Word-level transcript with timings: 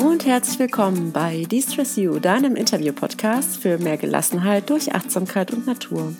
Und 0.00 0.24
herzlich 0.24 0.58
willkommen 0.58 1.12
bei 1.12 1.44
De-Stress 1.50 1.96
You, 1.96 2.20
deinem 2.20 2.56
Interview-Podcast 2.56 3.58
für 3.58 3.76
mehr 3.76 3.98
Gelassenheit 3.98 4.70
durch 4.70 4.94
Achtsamkeit 4.94 5.52
und 5.52 5.66
Natur. 5.66 6.14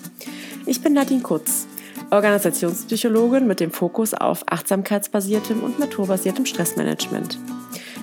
Ich 0.67 0.81
bin 0.81 0.93
Nadine 0.93 1.23
Kutz, 1.23 1.65
Organisationspsychologin 2.11 3.47
mit 3.47 3.59
dem 3.59 3.71
Fokus 3.71 4.13
auf 4.13 4.43
achtsamkeitsbasiertem 4.45 5.63
und 5.63 5.79
naturbasiertem 5.79 6.45
Stressmanagement. 6.45 7.39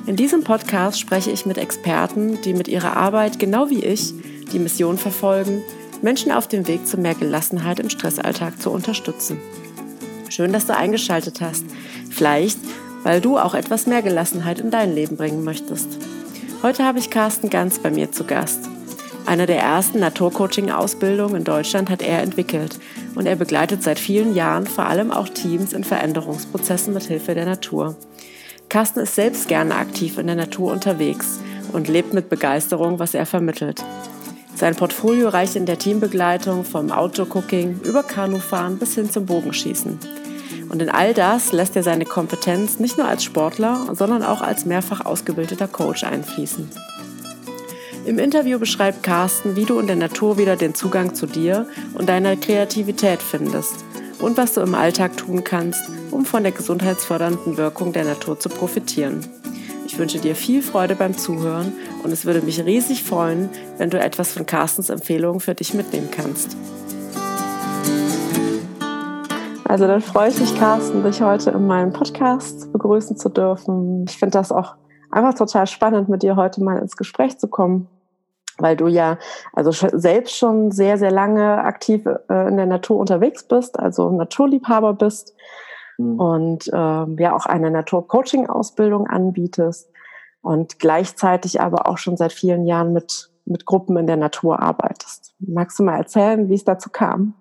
In 0.07 0.17
diesem 0.17 0.43
Podcast 0.43 0.99
spreche 0.99 1.31
ich 1.31 1.47
mit 1.47 1.59
Experten, 1.59 2.43
die 2.43 2.55
mit 2.55 2.67
ihrer 2.67 2.97
Arbeit 2.97 3.39
genau 3.39 3.71
wie 3.71 3.85
ich 3.85 4.13
die 4.53 4.59
Mission 4.59 4.99
verfolgen, 4.99 5.63
Menschen 6.03 6.33
auf 6.33 6.49
dem 6.49 6.67
Weg 6.67 6.89
zu 6.89 6.99
mehr 6.99 7.15
Gelassenheit 7.15 7.79
im 7.79 7.89
Stressalltag 7.89 8.61
zu 8.61 8.73
unterstützen. 8.73 9.39
Schön, 10.29 10.53
dass 10.53 10.67
du 10.67 10.77
eingeschaltet 10.77 11.41
hast. 11.41 11.65
Vielleicht 12.11 12.59
weil 13.09 13.23
du 13.23 13.39
auch 13.39 13.55
etwas 13.55 13.87
mehr 13.87 14.03
Gelassenheit 14.03 14.61
in 14.61 14.71
dein 14.71 14.95
Leben 14.95 15.17
bringen 15.17 15.43
möchtest. 15.43 15.97
Heute 16.63 16.85
habe 16.85 16.99
ich 16.99 17.09
Carsten 17.09 17.49
Ganz 17.49 17.79
bei 17.79 17.91
mir 17.91 18.13
zu 18.13 18.25
Gast. 18.25 18.69
Eine 19.25 19.47
der 19.47 19.63
ersten 19.63 20.01
Naturcoaching-Ausbildungen 20.01 21.37
in 21.37 21.45
Deutschland 21.45 21.89
hat 21.89 22.03
er 22.03 22.21
entwickelt 22.21 22.79
und 23.15 23.25
er 23.25 23.37
begleitet 23.37 23.83
seit 23.83 23.99
vielen 23.99 24.35
Jahren 24.35 24.67
vor 24.67 24.85
allem 24.85 25.11
auch 25.11 25.31
Teams 25.31 25.73
in 25.73 25.85
Veränderungsprozessen 25.85 26.93
mit 26.93 27.05
Hilfe 27.05 27.35
der 27.35 27.47
Natur. 27.47 27.97
Carsten 28.69 29.01
ist 29.01 29.15
selbst 29.15 29.49
gerne 29.49 29.77
aktiv 29.77 30.19
in 30.19 30.27
der 30.27 30.37
Natur 30.37 30.71
unterwegs 30.71 31.41
und 31.73 31.89
lebt 31.89 32.13
mit 32.13 32.29
Begeisterung, 32.29 32.99
was 32.99 33.15
er 33.15 33.25
vermittelt. 33.25 33.83
Sein 34.55 34.75
Portfolio 34.75 35.31
reicht 35.31 35.57
in 35.57 35.65
der 35.65 35.79
Teambegleitung 35.79 36.63
vom 36.63 36.93
Outdoor-Cooking 36.93 37.81
über 37.85 38.03
Kanufahren 38.03 38.79
bis 38.79 38.97
hin 38.97 39.11
zum 39.11 39.25
Bogenschießen. 39.25 39.99
Und 40.69 40.83
in 40.83 40.91
all 40.91 41.15
das 41.15 41.53
lässt 41.53 41.77
er 41.77 41.83
seine 41.83 42.05
Kompetenz 42.05 42.79
nicht 42.79 42.99
nur 42.99 43.09
als 43.09 43.25
Sportler, 43.25 43.87
sondern 43.93 44.23
auch 44.23 44.43
als 44.43 44.65
mehrfach 44.65 45.05
ausgebildeter 45.05 45.69
Coach 45.69 46.05
einfließen. 46.05 46.69
Im 48.05 48.19
Interview 48.19 48.59
beschreibt 48.59 49.03
Carsten, 49.03 49.57
wie 49.57 49.65
du 49.65 49.79
in 49.79 49.87
der 49.87 49.97
Natur 49.97 50.39
wieder 50.39 50.57
den 50.57 50.75
Zugang 50.75 51.15
zu 51.15 51.27
dir 51.27 51.67
und 51.95 52.09
deiner 52.09 52.37
Kreativität 52.37 53.21
findest 53.21 53.85
und 54.21 54.37
was 54.37 54.55
du 54.55 54.61
im 54.61 54.75
Alltag 54.75 55.17
tun 55.17 55.45
kannst, 55.45 55.83
um 56.11 56.25
von 56.25 56.43
der 56.43 56.53
gesundheitsfördernden 56.53 57.57
Wirkung 57.57 57.93
der 57.93 58.05
Natur 58.05 58.41
zu 58.41 58.49
profitieren. 58.49 59.21
Ich 59.87 59.99
wünsche 59.99 60.19
dir 60.19 60.35
viel 60.35 60.63
Freude 60.63 60.95
beim 60.95 61.17
Zuhören 61.17 61.73
und 62.03 62.13
es 62.13 62.25
würde 62.25 62.41
mich 62.41 62.65
riesig 62.65 63.05
freuen, 63.05 63.49
wenn 63.79 63.91
du 63.91 63.99
etwas 63.99 64.33
von 64.33 64.47
Carstens 64.47 64.91
Empfehlungen 64.91 65.41
für 65.41 65.55
dich 65.55 65.75
mitnehmen 65.75 66.11
kannst. 66.11 66.57
Also 69.69 69.87
dann 69.87 70.01
freue 70.01 70.31
ich 70.31 70.41
mich, 70.41 70.59
Carsten, 70.59 71.05
dich 71.05 71.21
heute 71.21 71.51
in 71.51 71.67
meinem 71.67 71.93
Podcast 71.93 72.73
begrüßen 72.73 73.19
zu 73.19 73.29
dürfen. 73.29 74.07
Ich 74.09 74.17
finde 74.17 74.39
das 74.39 74.51
auch 74.51 74.77
einfach 75.11 75.35
total 75.35 75.67
spannend, 75.67 76.09
mit 76.09 76.23
dir 76.23 76.37
heute 76.37 76.65
mal 76.65 76.79
ins 76.79 76.97
Gespräch 76.97 77.39
zu 77.39 77.49
kommen, 77.49 77.87
weil 78.57 78.79
du 78.79 78.87
ja 78.87 79.19
also 79.53 79.71
selbst 79.71 80.35
schon 80.35 80.71
sehr, 80.71 80.97
sehr 80.97 81.11
lange 81.11 81.59
aktiv 81.59 82.07
äh, 82.07 82.49
in 82.49 82.57
der 82.57 82.65
Natur 82.65 82.97
unterwegs 82.97 83.45
bist, 83.45 83.79
also 83.79 84.11
Naturliebhaber 84.11 84.95
bist 84.95 85.35
mhm. 85.99 86.19
und 86.19 86.71
ähm, 86.73 87.17
ja 87.19 87.37
auch 87.37 87.45
eine 87.45 87.71
Naturcoaching-Ausbildung 87.71 89.07
anbietest 89.07 89.91
und 90.41 90.79
gleichzeitig 90.79 91.61
aber 91.61 91.89
auch 91.89 91.99
schon 91.99 92.17
seit 92.17 92.33
vielen 92.33 92.65
Jahren 92.65 92.95
mit, 92.95 93.31
mit 93.45 93.67
Gruppen 93.67 93.99
in 93.99 94.07
der 94.07 94.17
Natur 94.17 94.61
arbeitest. 94.61 95.35
Magst 95.41 95.79
du 95.79 95.83
mal 95.83 95.99
erzählen, 95.99 96.49
wie 96.49 96.55
es 96.55 96.65
dazu 96.65 96.89
kam? 96.89 97.35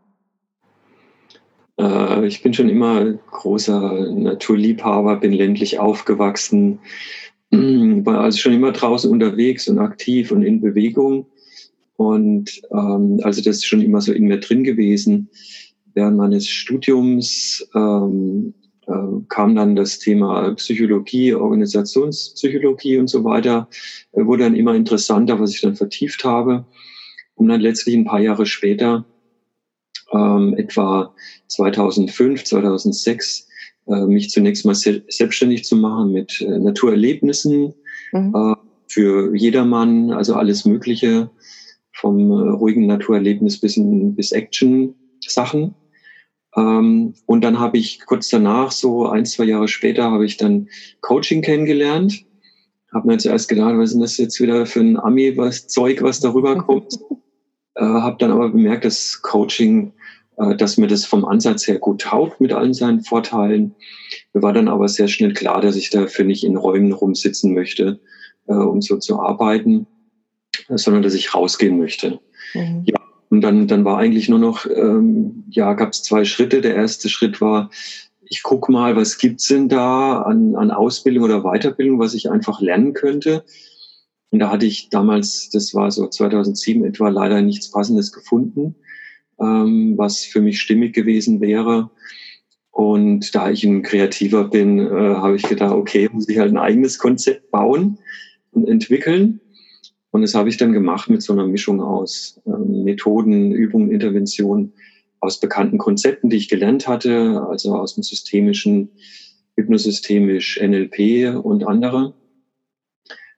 Äh, 1.77 2.27
ich 2.27 2.41
bin 2.41 2.53
schon 2.53 2.69
immer 2.69 3.13
großer 3.31 4.11
Naturliebhaber, 4.11 5.17
bin 5.17 5.33
ländlich 5.33 5.79
aufgewachsen, 5.79 6.79
war 7.51 8.21
also 8.21 8.37
schon 8.37 8.53
immer 8.53 8.71
draußen 8.71 9.09
unterwegs 9.09 9.67
und 9.67 9.79
aktiv 9.79 10.31
und 10.31 10.43
in 10.43 10.61
Bewegung. 10.61 11.27
Und 11.95 12.61
ähm, 12.71 13.19
also 13.23 13.41
das 13.41 13.57
ist 13.57 13.65
schon 13.65 13.81
immer 13.81 14.01
so 14.01 14.13
in 14.13 14.25
mir 14.25 14.39
drin 14.39 14.63
gewesen. 14.63 15.29
Während 15.93 16.17
meines 16.17 16.47
Studiums 16.47 17.67
ähm, 17.73 18.53
äh, 18.85 18.93
kam 19.29 19.55
dann 19.55 19.75
das 19.75 19.97
Thema 19.97 20.53
Psychologie, 20.53 21.33
Organisationspsychologie 21.33 22.97
und 22.97 23.07
so 23.07 23.23
weiter, 23.23 23.67
äh, 24.11 24.23
wurde 24.25 24.43
dann 24.43 24.55
immer 24.55 24.75
interessanter, 24.75 25.39
was 25.39 25.55
ich 25.55 25.61
dann 25.61 25.75
vertieft 25.75 26.23
habe. 26.23 26.65
Und 27.33 27.47
dann 27.49 27.61
letztlich 27.61 27.95
ein 27.95 28.05
paar 28.05 28.19
Jahre 28.19 28.45
später 28.45 29.05
ähm, 30.13 30.55
etwa 30.57 31.13
2005, 31.47 32.43
2006 32.43 33.47
äh, 33.87 34.05
mich 34.05 34.29
zunächst 34.29 34.65
mal 34.65 34.75
se 34.75 35.03
selbstständig 35.07 35.63
zu 35.65 35.75
machen 35.75 36.11
mit 36.11 36.41
äh, 36.41 36.59
Naturerlebnissen 36.59 37.73
mhm. 38.11 38.35
äh, 38.35 38.55
für 38.87 39.35
jedermann, 39.35 40.11
also 40.11 40.35
alles 40.35 40.65
Mögliche 40.65 41.29
vom 41.93 42.31
äh, 42.31 42.49
ruhigen 42.51 42.85
Naturerlebnis 42.85 43.59
bis, 43.59 43.77
in, 43.77 44.15
bis 44.15 44.31
Action-Sachen. 44.31 45.73
Ähm, 46.55 47.13
und 47.25 47.43
dann 47.43 47.59
habe 47.59 47.77
ich 47.77 48.05
kurz 48.05 48.29
danach, 48.29 48.71
so 48.71 49.07
ein, 49.07 49.25
zwei 49.25 49.45
Jahre 49.45 49.67
später, 49.67 50.11
habe 50.11 50.25
ich 50.25 50.37
dann 50.37 50.69
Coaching 51.01 51.41
kennengelernt. 51.41 52.25
Habe 52.93 53.07
mir 53.07 53.17
zuerst 53.17 53.49
gedacht, 53.49 53.77
was 53.77 53.89
ist 53.89 53.93
denn 53.93 54.01
das 54.01 54.17
jetzt 54.17 54.39
wieder 54.39 54.65
für 54.65 54.79
ein 54.79 54.97
Ami, 54.97 55.35
was 55.37 55.67
Zeug, 55.67 56.01
was 56.01 56.19
darüber 56.19 56.57
kommt. 56.57 56.97
äh, 57.77 57.83
habe 57.83 58.17
dann 58.19 58.31
aber 58.31 58.49
bemerkt, 58.49 58.85
dass 58.85 59.21
Coaching 59.21 59.93
äh, 60.37 60.55
dass 60.55 60.77
mir 60.77 60.87
das 60.87 61.05
vom 61.05 61.25
Ansatz 61.25 61.67
her 61.67 61.79
gut 61.79 62.01
taugt 62.01 62.39
mit 62.39 62.53
allen 62.53 62.73
seinen 62.73 63.01
Vorteilen. 63.01 63.75
Mir 64.33 64.43
war 64.43 64.53
dann 64.53 64.67
aber 64.67 64.87
sehr 64.87 65.07
schnell 65.07 65.33
klar, 65.33 65.61
dass 65.61 65.75
ich 65.75 65.89
dafür 65.89 66.25
nicht 66.25 66.43
in 66.43 66.57
Räumen 66.57 66.91
rumsitzen 66.91 67.53
möchte, 67.53 67.99
äh, 68.47 68.53
um 68.53 68.81
so 68.81 68.97
zu 68.97 69.19
arbeiten, 69.19 69.87
sondern 70.69 71.01
dass 71.01 71.15
ich 71.15 71.33
rausgehen 71.33 71.77
möchte. 71.77 72.19
Mhm. 72.53 72.83
Ja, 72.85 72.99
und 73.29 73.41
dann, 73.41 73.67
dann 73.67 73.83
war 73.83 73.97
eigentlich 73.97 74.29
nur 74.29 74.39
noch, 74.39 74.67
ähm, 74.67 75.43
ja, 75.49 75.73
gab 75.73 75.89
es 75.91 76.03
zwei 76.03 76.23
Schritte. 76.23 76.61
Der 76.61 76.75
erste 76.75 77.09
Schritt 77.09 77.41
war, 77.41 77.71
ich 78.21 78.43
guck 78.43 78.69
mal, 78.69 78.95
was 78.95 79.17
gibt's 79.17 79.47
denn 79.47 79.69
da 79.69 80.21
an, 80.21 80.55
an 80.55 80.69
Ausbildung 80.69 81.23
oder 81.23 81.41
Weiterbildung, 81.41 81.99
was 81.99 82.13
ich 82.13 82.29
einfach 82.29 82.61
lernen 82.61 82.93
könnte. 82.93 83.43
Und 84.31 84.39
da 84.39 84.51
hatte 84.51 84.65
ich 84.65 84.89
damals, 84.89 85.49
das 85.49 85.73
war 85.73 85.89
so 85.91 86.07
2007 86.07 86.83
etwa, 86.85 87.09
leider 87.09 87.41
nichts 87.41 87.71
Passendes 87.71 88.11
gefunden 88.11 88.75
ähm, 89.39 89.93
was 89.97 90.21
für 90.21 90.41
mich 90.41 90.59
stimmig 90.59 90.93
gewesen 90.93 91.41
wäre. 91.41 91.89
Und 92.71 93.33
da 93.33 93.49
ich 93.49 93.63
ein 93.63 93.81
Kreativer 93.81 94.45
bin, 94.45 94.79
äh, 94.79 94.91
habe 94.91 95.35
ich 95.35 95.43
gedacht, 95.43 95.73
okay, 95.73 96.09
muss 96.11 96.29
ich 96.29 96.37
halt 96.37 96.51
ein 96.51 96.57
eigenes 96.57 96.99
Konzept 96.99 97.49
bauen 97.51 97.97
und 98.51 98.67
entwickeln. 98.67 99.39
Und 100.11 100.21
das 100.21 100.35
habe 100.35 100.49
ich 100.49 100.57
dann 100.57 100.73
gemacht 100.73 101.09
mit 101.09 101.21
so 101.21 101.33
einer 101.33 101.47
Mischung 101.47 101.81
aus 101.81 102.39
ähm, 102.45 102.83
Methoden, 102.83 103.51
Übungen, 103.51 103.91
Interventionen, 103.91 104.73
aus 105.19 105.39
bekannten 105.39 105.79
Konzepten, 105.79 106.29
die 106.29 106.37
ich 106.37 106.49
gelernt 106.49 106.87
hatte, 106.87 107.43
also 107.49 107.75
aus 107.75 107.95
dem 107.95 108.03
systemischen, 108.03 108.89
hypnosystemisch, 109.55 110.59
NLP 110.61 111.43
und 111.43 111.65
andere. 111.65 112.13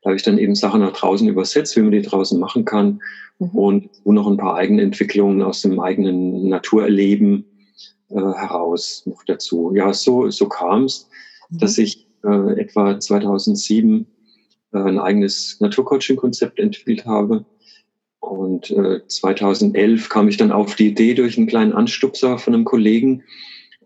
Da 0.02 0.10
habe 0.10 0.16
ich 0.16 0.24
dann 0.24 0.38
eben 0.38 0.56
Sachen 0.56 0.82
nach 0.82 0.94
draußen 0.94 1.28
übersetzt, 1.28 1.76
wie 1.76 1.82
man 1.82 1.92
die 1.92 2.02
draußen 2.02 2.40
machen 2.40 2.66
kann 2.66 3.02
mhm. 3.40 3.50
und 3.50 3.90
noch 4.06 4.28
ein 4.28 4.38
paar 4.38 4.56
eigene 4.56 4.82
Entwicklungen 4.82 5.42
aus 5.42 5.62
dem 5.62 5.80
eigenen 5.80 6.48
Naturerleben 6.48 7.46
äh, 8.10 8.16
heraus 8.16 9.04
noch 9.06 9.24
dazu. 9.26 9.74
Ja, 9.76 9.94
so, 9.94 10.30
so 10.30 10.48
kam 10.48 10.86
es, 10.86 11.10
mhm. 11.50 11.58
dass 11.60 11.78
ich 11.78 12.08
äh, 12.24 12.62
etwa 12.62 13.00
2007 13.00 14.06
äh, 14.74 14.78
ein 14.78 15.00
eigenes 15.00 15.60
Naturcoaching-Konzept 15.60 16.60
entwickelt 16.60 17.06
habe. 17.06 17.46
Und 18.20 18.70
äh, 18.72 19.06
2011 19.08 20.10
kam 20.10 20.28
ich 20.28 20.38
dann 20.38 20.52
auf 20.52 20.76
die 20.76 20.88
Idee 20.88 21.14
durch 21.14 21.38
einen 21.38 21.48
kleinen 21.48 21.74
Anstupser 21.74 22.38
von 22.38 22.54
einem 22.54 22.66
Kollegen, 22.66 23.24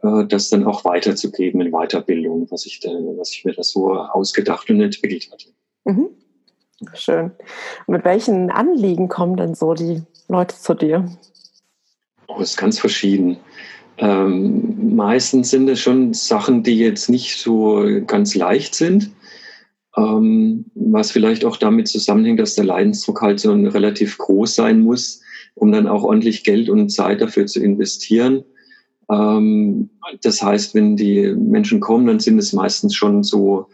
äh, 0.01 0.25
das 0.25 0.49
dann 0.49 0.65
auch 0.65 0.85
weiterzugeben 0.85 1.61
in 1.61 1.71
Weiterbildung, 1.71 2.47
was 2.49 2.65
ich, 2.65 2.79
da, 2.79 2.89
was 2.89 3.31
ich 3.31 3.45
mir 3.45 3.53
da 3.53 3.63
so 3.63 3.93
ausgedacht 3.93 4.69
und 4.69 4.81
entwickelt 4.81 5.29
hatte. 5.31 5.49
Mhm. 5.85 6.09
Schön. 6.93 7.31
Mit 7.87 8.03
welchen 8.03 8.49
Anliegen 8.49 9.07
kommen 9.07 9.37
denn 9.37 9.55
so 9.55 9.73
die 9.73 10.01
Leute 10.27 10.55
zu 10.55 10.73
dir? 10.73 11.05
Oh, 12.27 12.39
ist 12.39 12.57
ganz 12.57 12.79
verschieden. 12.79 13.37
Ähm, 13.97 14.95
meistens 14.95 15.51
sind 15.51 15.69
es 15.69 15.79
schon 15.79 16.13
Sachen, 16.13 16.63
die 16.63 16.77
jetzt 16.79 17.09
nicht 17.09 17.39
so 17.39 17.85
ganz 18.07 18.33
leicht 18.35 18.75
sind, 18.75 19.11
ähm, 19.95 20.65
was 20.73 21.11
vielleicht 21.11 21.45
auch 21.45 21.57
damit 21.57 21.87
zusammenhängt, 21.87 22.39
dass 22.39 22.55
der 22.55 22.65
Leidensdruck 22.65 23.21
halt 23.21 23.39
so 23.39 23.53
relativ 23.53 24.17
groß 24.17 24.55
sein 24.55 24.81
muss, 24.81 25.21
um 25.53 25.71
dann 25.71 25.87
auch 25.87 26.03
ordentlich 26.03 26.43
Geld 26.43 26.69
und 26.69 26.89
Zeit 26.89 27.21
dafür 27.21 27.45
zu 27.45 27.61
investieren. 27.61 28.43
Ähm, 29.11 29.91
das 30.21 30.41
heißt, 30.41 30.73
wenn 30.73 30.97
die 30.97 31.33
Menschen 31.35 31.79
kommen, 31.79 32.07
dann 32.07 32.19
sind 32.19 32.39
es 32.39 32.53
meistens 32.53 32.95
schon 32.95 33.23
so 33.23 33.67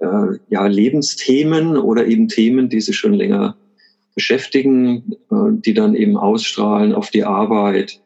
äh, 0.00 0.38
ja, 0.48 0.66
Lebensthemen 0.66 1.76
oder 1.76 2.06
eben 2.06 2.28
Themen, 2.28 2.68
die 2.68 2.80
sich 2.80 2.96
schon 2.96 3.14
länger 3.14 3.56
beschäftigen, 4.14 5.12
äh, 5.30 5.52
die 5.52 5.74
dann 5.74 5.94
eben 5.94 6.16
ausstrahlen 6.16 6.92
auf 6.92 7.10
die 7.10 7.24
Arbeit, 7.24 8.00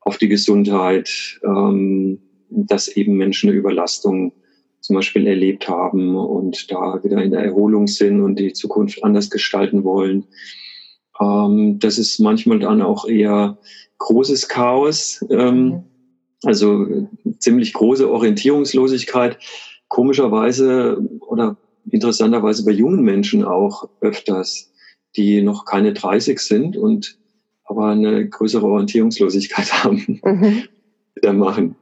auf 0.00 0.18
die 0.18 0.28
Gesundheit, 0.28 1.40
ähm, 1.44 2.20
dass 2.50 2.88
eben 2.88 3.16
Menschen 3.16 3.50
eine 3.50 3.58
Überlastung 3.58 4.32
zum 4.80 4.96
Beispiel 4.96 5.26
erlebt 5.26 5.68
haben 5.68 6.16
und 6.16 6.70
da 6.70 7.02
wieder 7.02 7.22
in 7.22 7.30
der 7.30 7.44
Erholung 7.44 7.86
sind 7.86 8.22
und 8.22 8.38
die 8.38 8.52
Zukunft 8.52 9.04
anders 9.04 9.30
gestalten 9.30 9.84
wollen. 9.84 10.26
Ähm, 11.20 11.78
das 11.78 11.98
ist 11.98 12.20
manchmal 12.20 12.60
dann 12.60 12.82
auch 12.82 13.06
eher 13.06 13.58
großes 13.98 14.48
Chaos, 14.48 15.24
ähm, 15.30 15.64
mhm. 15.64 15.82
also 16.44 16.86
ziemlich 17.38 17.72
große 17.72 18.10
Orientierungslosigkeit. 18.10 19.38
Komischerweise 19.88 20.98
oder 21.20 21.56
interessanterweise 21.90 22.64
bei 22.64 22.72
jungen 22.72 23.02
Menschen 23.02 23.44
auch 23.44 23.88
öfters, 24.00 24.72
die 25.16 25.42
noch 25.42 25.64
keine 25.64 25.92
30 25.92 26.38
sind 26.38 26.76
und 26.76 27.18
aber 27.64 27.88
eine 27.88 28.28
größere 28.28 28.66
Orientierungslosigkeit 28.66 29.72
haben, 29.84 30.20
mhm. 30.24 30.62
da 31.22 31.32
machen. 31.32 31.76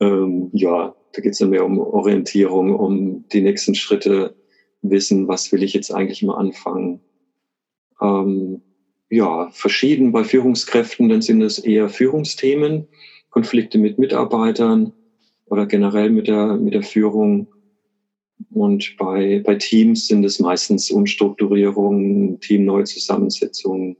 Ähm, 0.00 0.50
ja, 0.52 0.94
da 1.12 1.22
geht 1.22 1.32
es 1.32 1.38
dann 1.38 1.50
mehr 1.50 1.64
um 1.64 1.78
Orientierung, 1.78 2.74
um 2.74 3.24
die 3.28 3.40
nächsten 3.40 3.74
Schritte 3.74 4.34
wissen, 4.82 5.28
was 5.28 5.50
will 5.52 5.62
ich 5.62 5.72
jetzt 5.72 5.92
eigentlich 5.92 6.22
mal 6.22 6.36
anfangen. 6.36 7.00
Ähm, 8.00 8.62
ja, 9.08 9.48
verschieden 9.52 10.12
bei 10.12 10.24
Führungskräften, 10.24 11.08
dann 11.08 11.22
sind 11.22 11.40
es 11.42 11.58
eher 11.58 11.88
Führungsthemen, 11.88 12.88
Konflikte 13.30 13.78
mit 13.78 13.98
Mitarbeitern 13.98 14.92
oder 15.46 15.66
generell 15.66 16.10
mit 16.10 16.28
der, 16.28 16.56
mit 16.56 16.74
der 16.74 16.82
Führung. 16.82 17.48
Und 18.50 18.96
bei, 18.98 19.42
bei 19.44 19.54
Teams 19.56 20.06
sind 20.06 20.24
es 20.24 20.40
meistens 20.40 20.90
Umstrukturierungen, 20.90 22.40
Teamneuzusammensetzungen, 22.40 23.96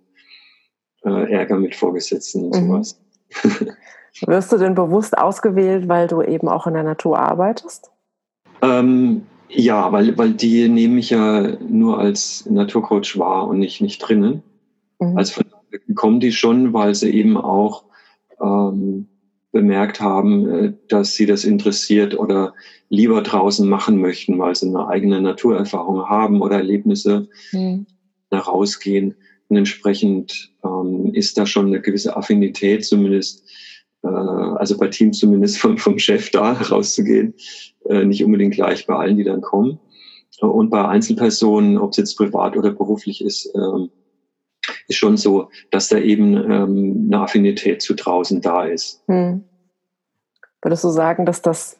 äh, 1.04 1.32
Ärger 1.32 1.58
mit 1.58 1.74
Vorgesetzten 1.74 2.44
und 2.44 2.60
mhm. 2.60 2.66
sowas. 2.68 3.00
Wirst 4.26 4.52
du 4.52 4.58
denn 4.58 4.74
bewusst 4.74 5.18
ausgewählt, 5.18 5.88
weil 5.88 6.06
du 6.06 6.22
eben 6.22 6.48
auch 6.48 6.66
in 6.66 6.74
der 6.74 6.84
Natur 6.84 7.18
arbeitest? 7.18 7.90
Ähm, 8.62 9.22
ja, 9.48 9.90
weil, 9.92 10.16
weil 10.16 10.32
die 10.32 10.68
nehme 10.68 11.00
ich 11.00 11.10
ja 11.10 11.56
nur 11.60 11.98
als 11.98 12.46
Naturcoach 12.46 13.18
wahr 13.18 13.48
und 13.48 13.58
nicht, 13.58 13.80
nicht 13.80 13.98
drinnen. 13.98 14.42
Mhm. 15.00 15.18
Also 15.18 15.34
von 15.34 15.44
kommen 15.94 16.20
die 16.20 16.32
schon, 16.32 16.72
weil 16.72 16.94
sie 16.94 17.10
eben 17.10 17.36
auch 17.36 17.84
ähm, 18.40 19.08
bemerkt 19.54 20.00
haben, 20.00 20.48
äh, 20.48 20.72
dass 20.88 21.14
sie 21.14 21.24
das 21.24 21.44
interessiert 21.44 22.18
oder 22.18 22.52
lieber 22.90 23.22
draußen 23.22 23.66
machen 23.66 23.98
möchten, 23.98 24.38
weil 24.38 24.54
sie 24.54 24.66
eine 24.66 24.88
eigene 24.88 25.22
Naturerfahrung 25.22 26.08
haben 26.10 26.42
oder 26.42 26.56
Erlebnisse 26.56 27.28
mhm. 27.52 27.86
rausgehen. 28.32 29.14
Und 29.48 29.56
entsprechend 29.56 30.52
ähm, 30.64 31.14
ist 31.14 31.38
da 31.38 31.46
schon 31.46 31.68
eine 31.68 31.80
gewisse 31.80 32.16
Affinität 32.16 32.84
zumindest, 32.84 33.48
äh, 34.02 34.08
also 34.08 34.76
bei 34.76 34.88
Teams 34.88 35.20
zumindest 35.20 35.58
vom, 35.58 35.78
vom 35.78 35.98
Chef 35.98 36.30
da 36.30 36.52
rauszugehen, 36.70 37.34
äh, 37.88 38.04
nicht 38.04 38.24
unbedingt 38.24 38.54
gleich 38.54 38.86
bei 38.86 38.96
allen, 38.96 39.16
die 39.16 39.24
dann 39.24 39.40
kommen. 39.40 39.78
Und 40.40 40.68
bei 40.70 40.86
Einzelpersonen, 40.86 41.78
ob 41.78 41.92
es 41.92 41.96
jetzt 41.96 42.16
privat 42.16 42.56
oder 42.56 42.72
beruflich 42.72 43.24
ist, 43.24 43.46
äh, 43.54 43.88
ist 44.88 44.96
schon 44.96 45.16
so, 45.16 45.50
dass 45.70 45.88
da 45.88 45.98
eben 45.98 46.36
ähm, 46.36 47.08
eine 47.10 47.22
Affinität 47.22 47.82
zu 47.82 47.94
draußen 47.94 48.40
da 48.40 48.64
ist. 48.64 49.02
Hm. 49.06 49.44
Würdest 50.62 50.84
du 50.84 50.88
sagen, 50.88 51.26
dass 51.26 51.42
das 51.42 51.78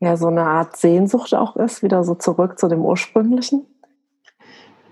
ja 0.00 0.16
so 0.16 0.28
eine 0.28 0.44
Art 0.44 0.76
Sehnsucht 0.76 1.34
auch 1.34 1.56
ist, 1.56 1.82
wieder 1.82 2.04
so 2.04 2.14
zurück 2.14 2.58
zu 2.58 2.68
dem 2.68 2.84
ursprünglichen? 2.84 3.66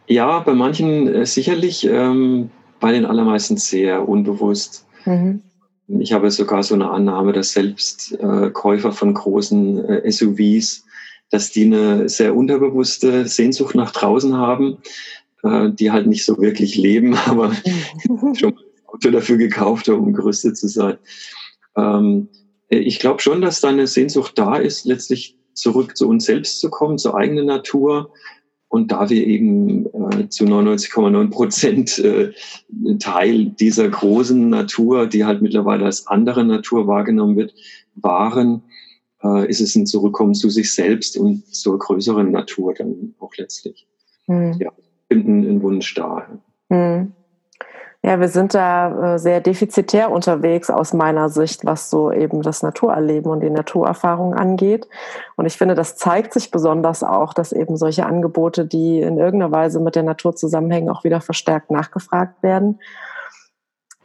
Ja, 0.06 0.38
bei 0.40 0.54
manchen 0.54 1.08
äh, 1.08 1.26
sicherlich, 1.26 1.86
ähm, 1.86 2.50
bei 2.80 2.92
den 2.92 3.04
allermeisten 3.04 3.56
sehr 3.56 4.08
unbewusst. 4.08 4.86
Mhm. 5.04 5.42
Ich 5.88 6.12
habe 6.12 6.30
sogar 6.30 6.62
so 6.62 6.74
eine 6.74 6.90
Annahme, 6.90 7.32
dass 7.32 7.52
selbst 7.52 8.12
äh, 8.20 8.50
Käufer 8.50 8.92
von 8.92 9.14
großen 9.14 9.84
äh, 9.84 10.10
SUVs, 10.10 10.84
dass 11.30 11.50
die 11.50 11.64
eine 11.64 12.08
sehr 12.08 12.34
unterbewusste 12.34 13.26
Sehnsucht 13.26 13.74
nach 13.74 13.92
draußen 13.92 14.36
haben, 14.36 14.78
äh, 15.46 15.70
die 15.72 15.90
halt 15.90 16.06
nicht 16.06 16.24
so 16.24 16.38
wirklich 16.38 16.76
leben, 16.76 17.14
aber 17.26 17.52
schon 18.34 18.54
ein 18.54 18.86
Auto 18.86 19.10
dafür 19.10 19.36
gekauft 19.36 19.88
haben, 19.88 20.00
um 20.00 20.12
gerüstet 20.12 20.56
zu 20.56 20.68
sein. 20.68 20.98
Ähm, 21.76 22.28
ich 22.68 22.98
glaube 22.98 23.20
schon, 23.20 23.40
dass 23.40 23.60
da 23.60 23.68
eine 23.68 23.86
Sehnsucht 23.86 24.38
da 24.38 24.56
ist, 24.56 24.84
letztlich 24.86 25.38
zurück 25.52 25.96
zu 25.96 26.08
uns 26.08 26.24
selbst 26.24 26.60
zu 26.60 26.70
kommen, 26.70 26.98
zur 26.98 27.16
eigenen 27.16 27.46
Natur. 27.46 28.12
Und 28.68 28.90
da 28.90 29.08
wir 29.08 29.26
eben 29.26 29.86
äh, 29.86 30.28
zu 30.28 30.44
99,9 30.44 31.30
Prozent 31.30 31.98
äh, 32.00 32.32
Teil 32.98 33.46
dieser 33.46 33.88
großen 33.88 34.50
Natur, 34.50 35.06
die 35.06 35.24
halt 35.24 35.40
mittlerweile 35.40 35.84
als 35.84 36.06
andere 36.08 36.44
Natur 36.44 36.86
wahrgenommen 36.88 37.36
wird, 37.36 37.54
waren, 37.94 38.62
äh, 39.22 39.48
ist 39.48 39.60
es 39.60 39.76
ein 39.76 39.86
Zurückkommen 39.86 40.34
zu 40.34 40.50
sich 40.50 40.74
selbst 40.74 41.16
und 41.16 41.46
zur 41.54 41.78
größeren 41.78 42.30
Natur 42.30 42.74
dann 42.74 43.14
auch 43.20 43.34
letztlich. 43.36 43.86
Hm. 44.26 44.56
Ja, 44.58 44.72
finden 45.08 45.44
ein 45.48 45.62
Wunsch 45.62 45.94
da. 45.94 46.26
Hm. 46.70 47.12
Ja, 48.06 48.20
wir 48.20 48.28
sind 48.28 48.54
da 48.54 49.14
äh, 49.14 49.18
sehr 49.18 49.40
defizitär 49.40 50.12
unterwegs 50.12 50.70
aus 50.70 50.92
meiner 50.92 51.28
Sicht, 51.28 51.64
was 51.64 51.90
so 51.90 52.12
eben 52.12 52.40
das 52.40 52.62
Naturerleben 52.62 53.32
und 53.32 53.40
die 53.40 53.50
Naturerfahrung 53.50 54.32
angeht. 54.32 54.86
Und 55.34 55.46
ich 55.46 55.56
finde, 55.56 55.74
das 55.74 55.96
zeigt 55.96 56.32
sich 56.32 56.52
besonders 56.52 57.02
auch, 57.02 57.34
dass 57.34 57.52
eben 57.52 57.76
solche 57.76 58.06
Angebote, 58.06 58.64
die 58.64 59.00
in 59.00 59.18
irgendeiner 59.18 59.50
Weise 59.50 59.80
mit 59.80 59.96
der 59.96 60.04
Natur 60.04 60.36
zusammenhängen, 60.36 60.88
auch 60.88 61.02
wieder 61.02 61.20
verstärkt 61.20 61.72
nachgefragt 61.72 62.44
werden. 62.44 62.78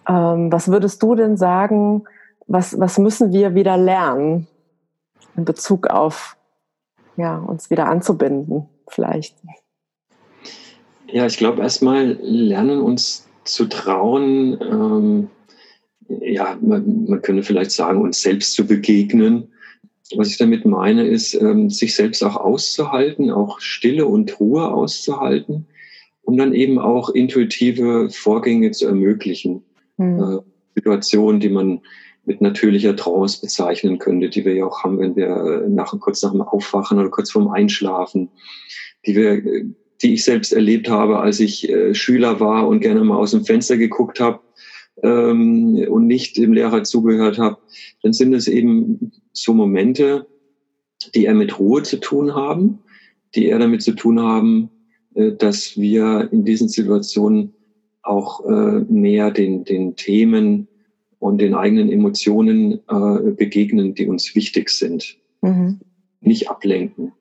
Ähm, 0.07 0.51
was 0.51 0.69
würdest 0.69 1.03
du 1.03 1.13
denn 1.13 1.37
sagen, 1.37 2.05
was, 2.47 2.79
was 2.79 2.97
müssen 2.97 3.31
wir 3.31 3.53
wieder 3.53 3.77
lernen 3.77 4.47
in 5.35 5.45
Bezug 5.45 5.87
auf 5.87 6.37
ja, 7.17 7.37
uns 7.37 7.69
wieder 7.69 7.87
anzubinden, 7.87 8.67
vielleicht? 8.87 9.37
Ja, 11.11 11.25
ich 11.25 11.37
glaube, 11.37 11.61
erstmal 11.61 12.17
lernen 12.21 12.81
uns 12.81 13.27
zu 13.43 13.65
trauen, 13.65 14.57
ähm, 14.61 15.29
ja, 16.21 16.57
man, 16.61 17.05
man 17.07 17.21
könnte 17.21 17.43
vielleicht 17.43 17.71
sagen, 17.71 18.01
uns 18.01 18.21
selbst 18.21 18.53
zu 18.53 18.65
begegnen. 18.65 19.49
Was 20.15 20.29
ich 20.29 20.37
damit 20.37 20.65
meine, 20.65 21.07
ist, 21.07 21.33
ähm, 21.33 21.69
sich 21.69 21.95
selbst 21.95 22.23
auch 22.23 22.35
auszuhalten, 22.35 23.31
auch 23.31 23.59
Stille 23.61 24.05
und 24.05 24.39
Ruhe 24.39 24.67
auszuhalten, 24.69 25.67
um 26.23 26.37
dann 26.37 26.53
eben 26.53 26.79
auch 26.79 27.09
intuitive 27.09 28.09
Vorgänge 28.09 28.71
zu 28.71 28.87
ermöglichen. 28.87 29.63
Mhm. 29.97 30.19
Äh, 30.19 30.37
Situationen, 30.75 31.39
die 31.39 31.49
man 31.49 31.81
mit 32.25 32.41
natürlicher 32.41 32.95
Trance 32.95 33.41
bezeichnen 33.41 33.97
könnte, 33.99 34.29
die 34.29 34.45
wir 34.45 34.53
ja 34.53 34.65
auch 34.65 34.83
haben, 34.83 34.99
wenn 34.99 35.15
wir 35.15 35.65
nach, 35.67 35.97
kurz 35.99 36.21
nach 36.21 36.31
dem 36.31 36.41
Aufwachen 36.41 36.99
oder 36.99 37.09
kurz 37.09 37.31
vorm 37.31 37.49
Einschlafen, 37.49 38.29
die 39.05 39.15
wir 39.15 39.33
äh, 39.33 39.65
die 40.01 40.13
ich 40.13 40.23
selbst 40.23 40.53
erlebt 40.53 40.89
habe, 40.89 41.19
als 41.19 41.39
ich 41.39 41.69
äh, 41.69 41.93
Schüler 41.93 42.39
war 42.39 42.67
und 42.67 42.79
gerne 42.79 43.03
mal 43.03 43.17
aus 43.17 43.31
dem 43.31 43.45
Fenster 43.45 43.77
geguckt 43.77 44.19
habe 44.19 44.39
ähm, 45.03 45.85
und 45.89 46.07
nicht 46.07 46.37
dem 46.37 46.53
Lehrer 46.53 46.83
zugehört 46.83 47.37
habe, 47.37 47.57
dann 48.01 48.13
sind 48.13 48.33
es 48.33 48.47
eben 48.47 49.11
so 49.33 49.53
Momente, 49.53 50.27
die 51.15 51.25
eher 51.25 51.35
mit 51.35 51.59
Ruhe 51.59 51.83
zu 51.83 51.97
tun 51.97 52.35
haben, 52.35 52.79
die 53.35 53.45
eher 53.45 53.59
damit 53.59 53.81
zu 53.81 53.93
tun 53.93 54.19
haben, 54.19 54.69
äh, 55.15 55.31
dass 55.33 55.77
wir 55.77 56.29
in 56.31 56.45
diesen 56.45 56.69
Situationen 56.69 57.53
auch 58.03 58.45
äh, 58.45 58.79
mehr 58.89 59.31
den, 59.31 59.63
den 59.63 59.95
Themen 59.95 60.67
und 61.19 61.39
den 61.39 61.53
eigenen 61.53 61.91
Emotionen 61.91 62.79
äh, 62.89 63.31
begegnen, 63.31 63.93
die 63.93 64.07
uns 64.07 64.33
wichtig 64.33 64.69
sind. 64.69 65.17
Mhm. 65.41 65.79
Nicht 66.19 66.49
ablenken. 66.49 67.13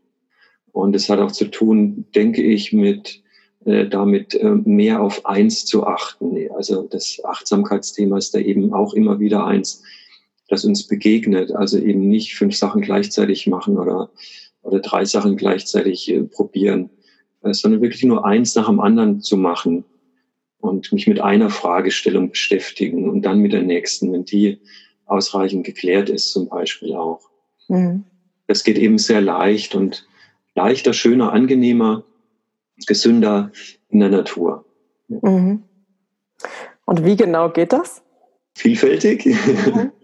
Und 0.72 0.94
es 0.94 1.08
hat 1.08 1.18
auch 1.18 1.32
zu 1.32 1.46
tun, 1.46 2.06
denke 2.14 2.42
ich, 2.42 2.72
mit 2.72 3.22
äh, 3.64 3.86
damit 3.86 4.34
äh, 4.34 4.54
mehr 4.64 5.02
auf 5.02 5.26
eins 5.26 5.66
zu 5.66 5.86
achten. 5.86 6.50
Also 6.54 6.82
das 6.82 7.20
Achtsamkeitsthema 7.22 8.16
ist 8.16 8.34
da 8.34 8.38
eben 8.38 8.72
auch 8.72 8.94
immer 8.94 9.20
wieder 9.20 9.44
eins, 9.44 9.82
das 10.48 10.64
uns 10.64 10.86
begegnet. 10.86 11.52
Also 11.52 11.78
eben 11.78 12.08
nicht 12.08 12.34
fünf 12.34 12.56
Sachen 12.56 12.80
gleichzeitig 12.80 13.46
machen 13.46 13.78
oder, 13.78 14.10
oder 14.62 14.80
drei 14.80 15.04
Sachen 15.04 15.36
gleichzeitig 15.36 16.10
äh, 16.10 16.22
probieren, 16.22 16.90
äh, 17.42 17.52
sondern 17.52 17.82
wirklich 17.82 18.04
nur 18.04 18.24
eins 18.24 18.54
nach 18.54 18.66
dem 18.66 18.80
anderen 18.80 19.20
zu 19.20 19.36
machen 19.36 19.84
und 20.60 20.92
mich 20.92 21.06
mit 21.06 21.20
einer 21.20 21.50
Fragestellung 21.50 22.30
beschäftigen 22.30 23.08
und 23.08 23.22
dann 23.22 23.40
mit 23.40 23.52
der 23.52 23.62
nächsten, 23.62 24.12
wenn 24.12 24.24
die 24.24 24.58
ausreichend 25.06 25.64
geklärt 25.66 26.08
ist 26.08 26.30
zum 26.32 26.48
Beispiel 26.48 26.94
auch. 26.94 27.28
Mhm. 27.68 28.04
Das 28.46 28.64
geht 28.64 28.78
eben 28.78 28.98
sehr 28.98 29.20
leicht 29.20 29.74
und 29.74 30.06
leichter, 30.54 30.92
schöner, 30.92 31.32
angenehmer, 31.32 32.04
gesünder 32.86 33.52
in 33.88 34.00
der 34.00 34.10
Natur. 34.10 34.64
Mhm. 35.08 35.62
Und 36.84 37.04
wie 37.04 37.16
genau 37.16 37.50
geht 37.50 37.72
das? 37.72 38.02
Vielfältig. 38.54 39.26
Mhm. 39.26 39.92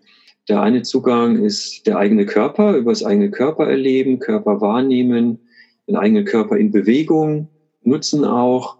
Der 0.48 0.62
eine 0.62 0.82
Zugang 0.82 1.44
ist 1.44 1.88
der 1.88 1.98
eigene 1.98 2.24
Körper, 2.24 2.76
über 2.76 2.92
das 2.92 3.02
eigene 3.02 3.32
Körper 3.32 3.66
erleben, 3.66 4.20
Körper 4.20 4.60
wahrnehmen, 4.60 5.40
den 5.88 5.96
eigenen 5.96 6.24
Körper 6.24 6.56
in 6.56 6.70
Bewegung 6.70 7.48
nutzen 7.82 8.24
auch, 8.24 8.78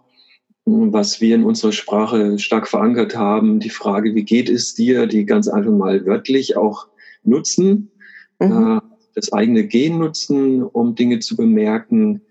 was 0.63 1.21
wir 1.21 1.35
in 1.35 1.43
unserer 1.43 1.73
Sprache 1.73 2.39
stark 2.39 2.67
verankert 2.67 3.17
haben, 3.17 3.59
die 3.59 3.69
Frage, 3.69 4.15
wie 4.15 4.23
geht 4.23 4.49
es 4.49 4.75
dir, 4.75 5.07
die 5.07 5.25
ganz 5.25 5.47
einfach 5.47 5.71
mal 5.71 6.05
wörtlich 6.05 6.55
auch 6.55 6.87
nutzen. 7.23 7.91
Mhm. 8.39 8.81
Das 9.17 9.33
eigene 9.33 9.65
Gehen 9.65 9.97
nutzen, 9.97 10.61
um 10.61 10.93
Dinge 10.93 11.17
zu 11.17 11.35
bemerken, 11.35 12.21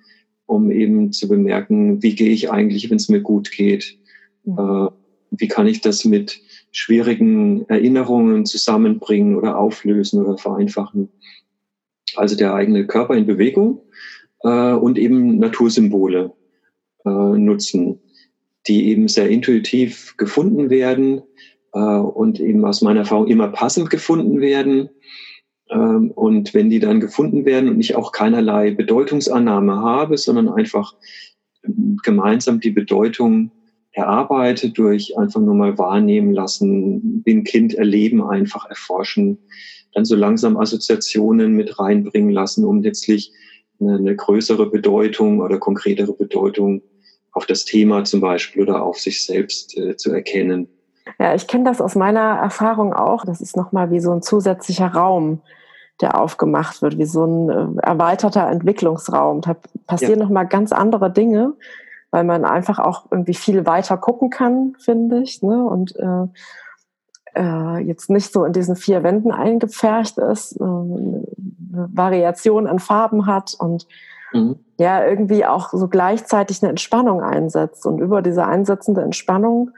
um 0.46 0.70
eben 0.70 1.12
zu 1.12 1.26
bemerken, 1.26 2.00
wie 2.00 2.14
gehe 2.14 2.30
ich 2.30 2.48
eigentlich, 2.52 2.88
wenn 2.90 2.96
es 2.98 3.08
mir 3.08 3.22
gut 3.22 3.50
geht. 3.50 3.98
Mhm. 4.44 4.58
Äh, 4.58 4.88
wie 5.32 5.48
kann 5.48 5.66
ich 5.66 5.80
das 5.80 6.04
mit 6.04 6.40
schwierigen 6.70 7.66
Erinnerungen 7.68 8.44
zusammenbringen 8.44 9.34
oder 9.34 9.58
auflösen 9.58 10.24
oder 10.24 10.36
vereinfachen. 10.36 11.08
Also 12.14 12.36
der 12.36 12.54
eigene 12.54 12.86
Körper 12.86 13.14
in 13.14 13.26
Bewegung 13.26 13.80
äh, 14.42 14.72
und 14.72 14.98
eben 14.98 15.38
Natursymbole 15.38 16.32
äh, 17.04 17.08
nutzen, 17.10 17.98
die 18.68 18.88
eben 18.90 19.08
sehr 19.08 19.28
intuitiv 19.28 20.16
gefunden 20.18 20.70
werden 20.70 21.22
äh, 21.72 21.78
und 21.78 22.40
eben 22.40 22.64
aus 22.64 22.82
meiner 22.82 23.00
Erfahrung 23.00 23.26
immer 23.26 23.48
passend 23.48 23.90
gefunden 23.90 24.40
werden. 24.40 24.90
Ähm, 25.70 26.10
und 26.12 26.54
wenn 26.54 26.70
die 26.70 26.78
dann 26.78 27.00
gefunden 27.00 27.44
werden 27.44 27.68
und 27.68 27.80
ich 27.80 27.96
auch 27.96 28.12
keinerlei 28.12 28.70
Bedeutungsannahme 28.70 29.76
habe, 29.76 30.16
sondern 30.18 30.48
einfach 30.48 30.94
ähm, 31.64 31.98
gemeinsam 32.02 32.60
die 32.60 32.70
Bedeutung 32.70 33.50
erarbeitet 33.92 34.76
durch 34.76 35.16
einfach 35.18 35.40
nur 35.40 35.54
mal 35.54 35.78
wahrnehmen 35.78 36.32
lassen, 36.32 37.24
den 37.24 37.44
Kind 37.44 37.74
erleben, 37.74 38.22
einfach 38.22 38.66
erforschen, 38.66 39.38
dann 39.94 40.04
so 40.04 40.14
langsam 40.14 40.58
Assoziationen 40.58 41.54
mit 41.54 41.78
reinbringen 41.78 42.30
lassen, 42.30 42.64
um 42.66 42.82
letztlich 42.82 43.32
eine, 43.80 43.96
eine 43.96 44.14
größere 44.14 44.70
Bedeutung 44.70 45.40
oder 45.40 45.58
konkretere 45.58 46.12
Bedeutung 46.12 46.82
auf 47.32 47.46
das 47.46 47.64
Thema 47.64 48.04
zum 48.04 48.20
Beispiel 48.20 48.62
oder 48.62 48.82
auf 48.82 48.98
sich 48.98 49.24
selbst 49.24 49.76
äh, 49.78 49.96
zu 49.96 50.12
erkennen. 50.12 50.68
Ja, 51.18 51.34
ich 51.34 51.46
kenne 51.46 51.64
das 51.64 51.80
aus 51.80 51.94
meiner 51.94 52.38
Erfahrung 52.38 52.92
auch. 52.92 53.24
Das 53.24 53.40
ist 53.40 53.56
nochmal 53.56 53.90
wie 53.90 54.00
so 54.00 54.12
ein 54.12 54.22
zusätzlicher 54.22 54.88
Raum, 54.88 55.40
der 56.00 56.20
aufgemacht 56.20 56.82
wird, 56.82 56.98
wie 56.98 57.06
so 57.06 57.24
ein 57.24 57.78
äh, 57.78 57.82
erweiterter 57.82 58.48
Entwicklungsraum. 58.48 59.40
Da 59.40 59.56
passieren 59.86 60.18
ja. 60.18 60.24
nochmal 60.24 60.46
ganz 60.46 60.72
andere 60.72 61.10
Dinge, 61.10 61.54
weil 62.10 62.24
man 62.24 62.44
einfach 62.44 62.78
auch 62.78 63.06
irgendwie 63.10 63.34
viel 63.34 63.66
weiter 63.66 63.96
gucken 63.96 64.30
kann, 64.30 64.74
finde 64.78 65.22
ich. 65.22 65.42
Ne? 65.42 65.64
Und 65.64 65.96
äh, 65.96 66.26
äh, 67.36 67.78
jetzt 67.78 68.10
nicht 68.10 68.32
so 68.32 68.44
in 68.44 68.52
diesen 68.52 68.76
vier 68.76 69.02
Wänden 69.02 69.30
eingepfercht 69.30 70.18
ist, 70.18 70.60
äh, 70.60 70.64
eine 70.64 71.24
Variation 71.70 72.66
an 72.66 72.78
Farben 72.78 73.26
hat 73.26 73.54
und 73.58 73.86
mhm. 74.32 74.56
ja, 74.78 75.04
irgendwie 75.04 75.46
auch 75.46 75.70
so 75.70 75.88
gleichzeitig 75.88 76.62
eine 76.62 76.70
Entspannung 76.70 77.22
einsetzt. 77.22 77.86
Und 77.86 78.00
über 78.00 78.22
diese 78.22 78.46
einsetzende 78.46 79.02
Entspannung 79.02 79.70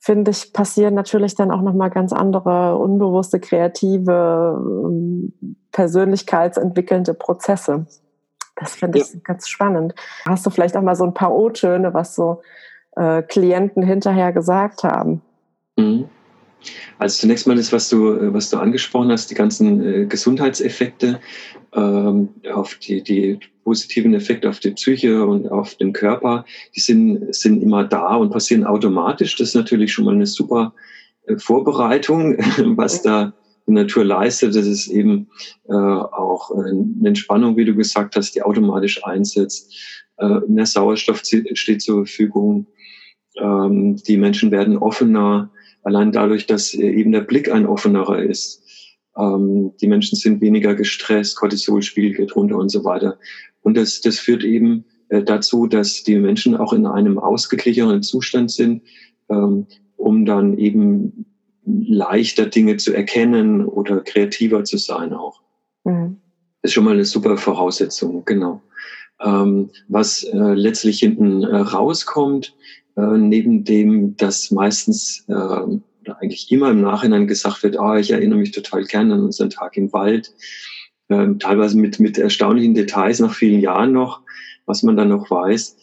finde 0.00 0.30
ich, 0.30 0.52
passieren 0.52 0.94
natürlich 0.94 1.34
dann 1.34 1.50
auch 1.50 1.60
nochmal 1.60 1.90
ganz 1.90 2.12
andere 2.12 2.76
unbewusste, 2.76 3.38
kreative, 3.38 4.58
ähm, 4.58 5.32
persönlichkeitsentwickelnde 5.72 7.14
Prozesse. 7.14 7.86
Das 8.56 8.74
finde 8.74 8.98
ich 8.98 9.12
ja. 9.12 9.20
ganz 9.22 9.48
spannend. 9.48 9.94
Hast 10.26 10.44
du 10.44 10.50
vielleicht 10.50 10.76
auch 10.76 10.82
mal 10.82 10.96
so 10.96 11.04
ein 11.04 11.14
paar 11.14 11.34
O-Töne, 11.34 11.94
was 11.94 12.14
so 12.14 12.40
äh, 12.96 13.22
Klienten 13.22 13.82
hinterher 13.82 14.32
gesagt 14.32 14.84
haben? 14.84 15.22
Mhm. 15.76 16.06
Also 16.98 17.20
zunächst 17.20 17.46
mal 17.46 17.56
das, 17.56 17.72
was 17.72 17.88
du, 17.88 18.12
äh, 18.12 18.34
was 18.34 18.50
du 18.50 18.58
angesprochen 18.58 19.10
hast, 19.10 19.30
die 19.30 19.34
ganzen 19.34 19.84
äh, 19.84 20.06
Gesundheitseffekte, 20.06 21.20
ähm, 21.74 22.30
auf 22.52 22.74
die, 22.76 23.02
die 23.02 23.38
positiven 23.64 24.14
Effekte 24.14 24.48
auf 24.48 24.60
die 24.60 24.72
Psyche 24.72 25.24
und 25.24 25.48
auf 25.50 25.74
den 25.76 25.92
Körper, 25.92 26.44
die 26.74 26.80
sind, 26.80 27.34
sind 27.34 27.62
immer 27.62 27.84
da 27.84 28.16
und 28.16 28.30
passieren 28.30 28.64
automatisch. 28.64 29.36
Das 29.36 29.48
ist 29.48 29.54
natürlich 29.54 29.92
schon 29.92 30.04
mal 30.04 30.14
eine 30.14 30.26
super 30.26 30.74
äh, 31.26 31.36
Vorbereitung, 31.36 32.36
was 32.76 33.02
da 33.02 33.32
die 33.66 33.72
Natur 33.72 34.04
leistet. 34.04 34.54
Das 34.54 34.66
ist 34.66 34.88
eben 34.88 35.28
äh, 35.68 35.72
auch 35.72 36.50
eine 36.50 37.08
Entspannung, 37.08 37.56
wie 37.56 37.64
du 37.64 37.74
gesagt 37.74 38.16
hast, 38.16 38.34
die 38.34 38.42
automatisch 38.42 39.04
einsetzt. 39.04 39.72
Äh, 40.18 40.40
mehr 40.48 40.66
Sauerstoff 40.66 41.22
steht 41.24 41.82
zur 41.82 42.06
Verfügung. 42.06 42.66
Ähm, 43.40 43.96
die 43.96 44.16
Menschen 44.16 44.50
werden 44.50 44.76
offener 44.76 45.50
Allein 45.82 46.12
dadurch, 46.12 46.46
dass 46.46 46.74
eben 46.74 47.12
der 47.12 47.22
Blick 47.22 47.50
ein 47.50 47.66
offenerer 47.66 48.22
ist. 48.22 48.62
Ähm, 49.16 49.72
die 49.80 49.86
Menschen 49.86 50.16
sind 50.16 50.40
weniger 50.40 50.74
gestresst, 50.74 51.36
Cortisolspiegel 51.36 52.14
geht 52.14 52.36
runter 52.36 52.56
und 52.56 52.70
so 52.70 52.84
weiter. 52.84 53.18
Und 53.62 53.76
das, 53.76 54.00
das 54.00 54.18
führt 54.18 54.44
eben 54.44 54.84
äh, 55.08 55.22
dazu, 55.22 55.66
dass 55.66 56.02
die 56.02 56.16
Menschen 56.16 56.56
auch 56.56 56.72
in 56.72 56.86
einem 56.86 57.18
ausgeglicheneren 57.18 58.02
Zustand 58.02 58.50
sind, 58.50 58.82
ähm, 59.28 59.66
um 59.96 60.24
dann 60.24 60.56
eben 60.58 61.26
leichter 61.64 62.46
Dinge 62.46 62.76
zu 62.78 62.92
erkennen 62.94 63.64
oder 63.66 64.00
kreativer 64.00 64.64
zu 64.64 64.78
sein 64.78 65.12
auch. 65.12 65.40
Mhm. 65.84 66.16
Das 66.62 66.70
ist 66.70 66.74
schon 66.74 66.84
mal 66.84 66.94
eine 66.94 67.04
super 67.04 67.36
Voraussetzung, 67.36 68.24
genau. 68.24 68.62
Ähm, 69.22 69.70
was 69.88 70.24
äh, 70.24 70.36
letztlich 70.36 71.00
hinten 71.00 71.42
äh, 71.42 71.56
rauskommt, 71.56 72.54
äh, 72.96 73.18
neben 73.18 73.64
dem, 73.64 74.16
dass 74.16 74.50
meistens 74.50 75.24
äh, 75.28 75.32
oder 75.32 75.80
eigentlich 76.12 76.50
immer 76.50 76.70
im 76.70 76.80
Nachhinein 76.80 77.26
gesagt 77.26 77.62
wird, 77.62 77.78
ah, 77.78 77.98
ich 77.98 78.10
erinnere 78.10 78.38
mich 78.38 78.52
total 78.52 78.84
gern 78.84 79.12
an 79.12 79.24
unseren 79.24 79.50
Tag 79.50 79.76
im 79.76 79.92
Wald, 79.92 80.32
ähm, 81.08 81.38
teilweise 81.38 81.76
mit, 81.78 82.00
mit 82.00 82.18
erstaunlichen 82.18 82.74
Details 82.74 83.20
nach 83.20 83.34
vielen 83.34 83.60
Jahren 83.60 83.92
noch, 83.92 84.22
was 84.66 84.82
man 84.82 84.96
dann 84.96 85.08
noch 85.08 85.30
weiß. 85.30 85.76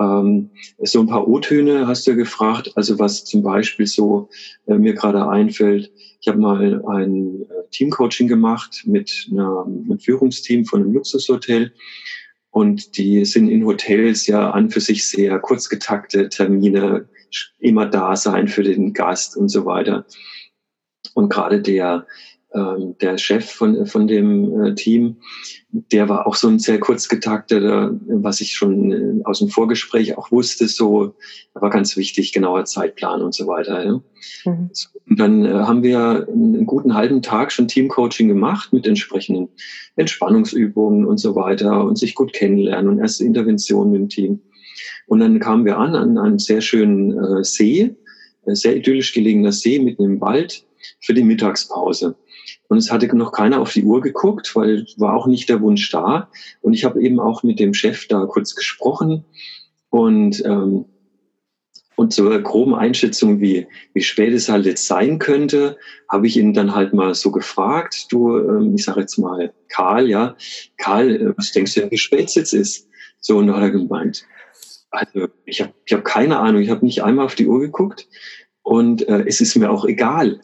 Ähm, 0.00 0.50
so 0.78 1.00
ein 1.00 1.06
paar 1.06 1.28
O-Töne 1.28 1.86
hast 1.86 2.06
du 2.06 2.16
gefragt, 2.16 2.72
also 2.74 2.98
was 2.98 3.24
zum 3.24 3.42
Beispiel 3.42 3.86
so 3.86 4.28
äh, 4.66 4.74
mir 4.74 4.94
gerade 4.94 5.28
einfällt. 5.28 5.92
Ich 6.20 6.28
habe 6.28 6.38
mal 6.38 6.82
ein 6.86 7.42
äh, 7.42 7.68
Teamcoaching 7.70 8.28
gemacht 8.28 8.82
mit 8.86 9.28
einem 9.30 9.98
Führungsteam 9.98 10.64
von 10.64 10.82
einem 10.82 10.92
Luxushotel 10.92 11.72
und 12.52 12.98
die 12.98 13.24
sind 13.24 13.48
in 13.48 13.64
Hotels 13.64 14.26
ja 14.26 14.50
an 14.50 14.70
für 14.70 14.80
sich 14.80 15.08
sehr 15.08 15.38
kurz 15.38 15.70
getakte 15.70 16.28
Termine, 16.28 17.08
immer 17.58 17.86
da 17.86 18.14
sein 18.14 18.46
für 18.46 18.62
den 18.62 18.92
Gast 18.92 19.36
und 19.38 19.48
so 19.48 19.64
weiter. 19.64 20.04
Und 21.14 21.30
gerade 21.30 21.62
der 21.62 22.06
der 22.54 23.18
Chef 23.18 23.50
von, 23.50 23.86
von 23.86 24.06
dem 24.06 24.62
äh, 24.62 24.74
Team, 24.74 25.16
der 25.70 26.08
war 26.08 26.26
auch 26.26 26.34
so 26.34 26.48
ein 26.48 26.58
sehr 26.58 26.78
kurz 26.78 27.08
getakteter, 27.08 27.98
was 28.06 28.40
ich 28.40 28.54
schon 28.54 28.92
äh, 28.92 29.24
aus 29.24 29.38
dem 29.38 29.48
Vorgespräch 29.48 30.18
auch 30.18 30.30
wusste, 30.30 30.68
so, 30.68 31.14
war 31.54 31.70
ganz 31.70 31.96
wichtig, 31.96 32.32
genauer 32.32 32.66
Zeitplan 32.66 33.22
und 33.22 33.34
so 33.34 33.46
weiter. 33.46 33.84
Ja. 33.84 34.02
Mhm. 34.44 34.70
Und 35.08 35.20
dann 35.20 35.44
äh, 35.44 35.50
haben 35.50 35.82
wir 35.82 36.26
einen 36.28 36.66
guten 36.66 36.94
halben 36.94 37.22
Tag 37.22 37.52
schon 37.52 37.68
Teamcoaching 37.68 38.28
gemacht 38.28 38.72
mit 38.72 38.86
entsprechenden 38.86 39.48
Entspannungsübungen 39.96 41.06
und 41.06 41.18
so 41.18 41.34
weiter 41.34 41.84
und 41.84 41.98
sich 41.98 42.14
gut 42.14 42.32
kennenlernen 42.32 42.90
und 42.90 42.98
erste 42.98 43.24
Interventionen 43.24 43.92
mit 43.92 44.00
dem 44.00 44.08
Team. 44.08 44.40
Und 45.06 45.20
dann 45.20 45.40
kamen 45.40 45.64
wir 45.64 45.78
an 45.78 45.94
an 45.94 46.18
einem 46.18 46.38
sehr 46.38 46.60
schönen 46.60 47.12
äh, 47.18 47.44
See, 47.44 47.94
sehr 48.44 48.76
idyllisch 48.76 49.12
gelegener 49.12 49.52
See 49.52 49.78
mitten 49.78 50.04
im 50.04 50.20
Wald 50.20 50.64
für 51.00 51.14
die 51.14 51.22
Mittagspause. 51.22 52.16
Und 52.72 52.78
es 52.78 52.90
hatte 52.90 53.14
noch 53.14 53.32
keiner 53.32 53.60
auf 53.60 53.74
die 53.74 53.84
Uhr 53.84 54.00
geguckt, 54.00 54.56
weil 54.56 54.86
war 54.96 55.14
auch 55.14 55.26
nicht 55.26 55.50
der 55.50 55.60
Wunsch 55.60 55.90
da. 55.90 56.30
Und 56.62 56.72
ich 56.72 56.86
habe 56.86 57.02
eben 57.02 57.20
auch 57.20 57.42
mit 57.42 57.60
dem 57.60 57.74
Chef 57.74 58.08
da 58.08 58.24
kurz 58.24 58.54
gesprochen 58.54 59.26
und 59.90 60.42
ähm, 60.46 60.86
und 61.96 62.14
zur 62.14 62.40
groben 62.40 62.74
Einschätzung, 62.74 63.42
wie, 63.42 63.66
wie 63.92 64.00
spät 64.00 64.32
es 64.32 64.48
halt 64.48 64.64
jetzt 64.64 64.86
sein 64.86 65.18
könnte, 65.18 65.76
habe 66.08 66.26
ich 66.26 66.38
ihn 66.38 66.54
dann 66.54 66.74
halt 66.74 66.94
mal 66.94 67.14
so 67.14 67.30
gefragt, 67.30 68.06
du, 68.10 68.38
ähm, 68.38 68.74
ich 68.74 68.84
sage 68.84 69.00
jetzt 69.00 69.18
mal 69.18 69.52
Karl, 69.68 70.08
ja, 70.08 70.34
Karl, 70.78 71.10
äh, 71.10 71.34
was 71.36 71.52
denkst 71.52 71.74
du 71.74 71.80
denn, 71.80 71.90
wie 71.90 71.98
spät 71.98 72.28
es 72.28 72.36
jetzt 72.36 72.54
ist? 72.54 72.88
So, 73.20 73.36
und 73.36 73.48
da 73.48 73.56
hat 73.56 73.64
er 73.64 73.70
gemeint, 73.70 74.24
also 74.90 75.28
ich 75.44 75.60
habe 75.60 75.74
ich 75.84 75.92
hab 75.92 76.06
keine 76.06 76.38
Ahnung, 76.38 76.62
ich 76.62 76.70
habe 76.70 76.86
nicht 76.86 77.04
einmal 77.04 77.26
auf 77.26 77.34
die 77.34 77.46
Uhr 77.46 77.60
geguckt 77.60 78.08
und 78.62 79.06
äh, 79.08 79.26
es 79.26 79.42
ist 79.42 79.56
mir 79.56 79.70
auch 79.70 79.84
egal. 79.84 80.40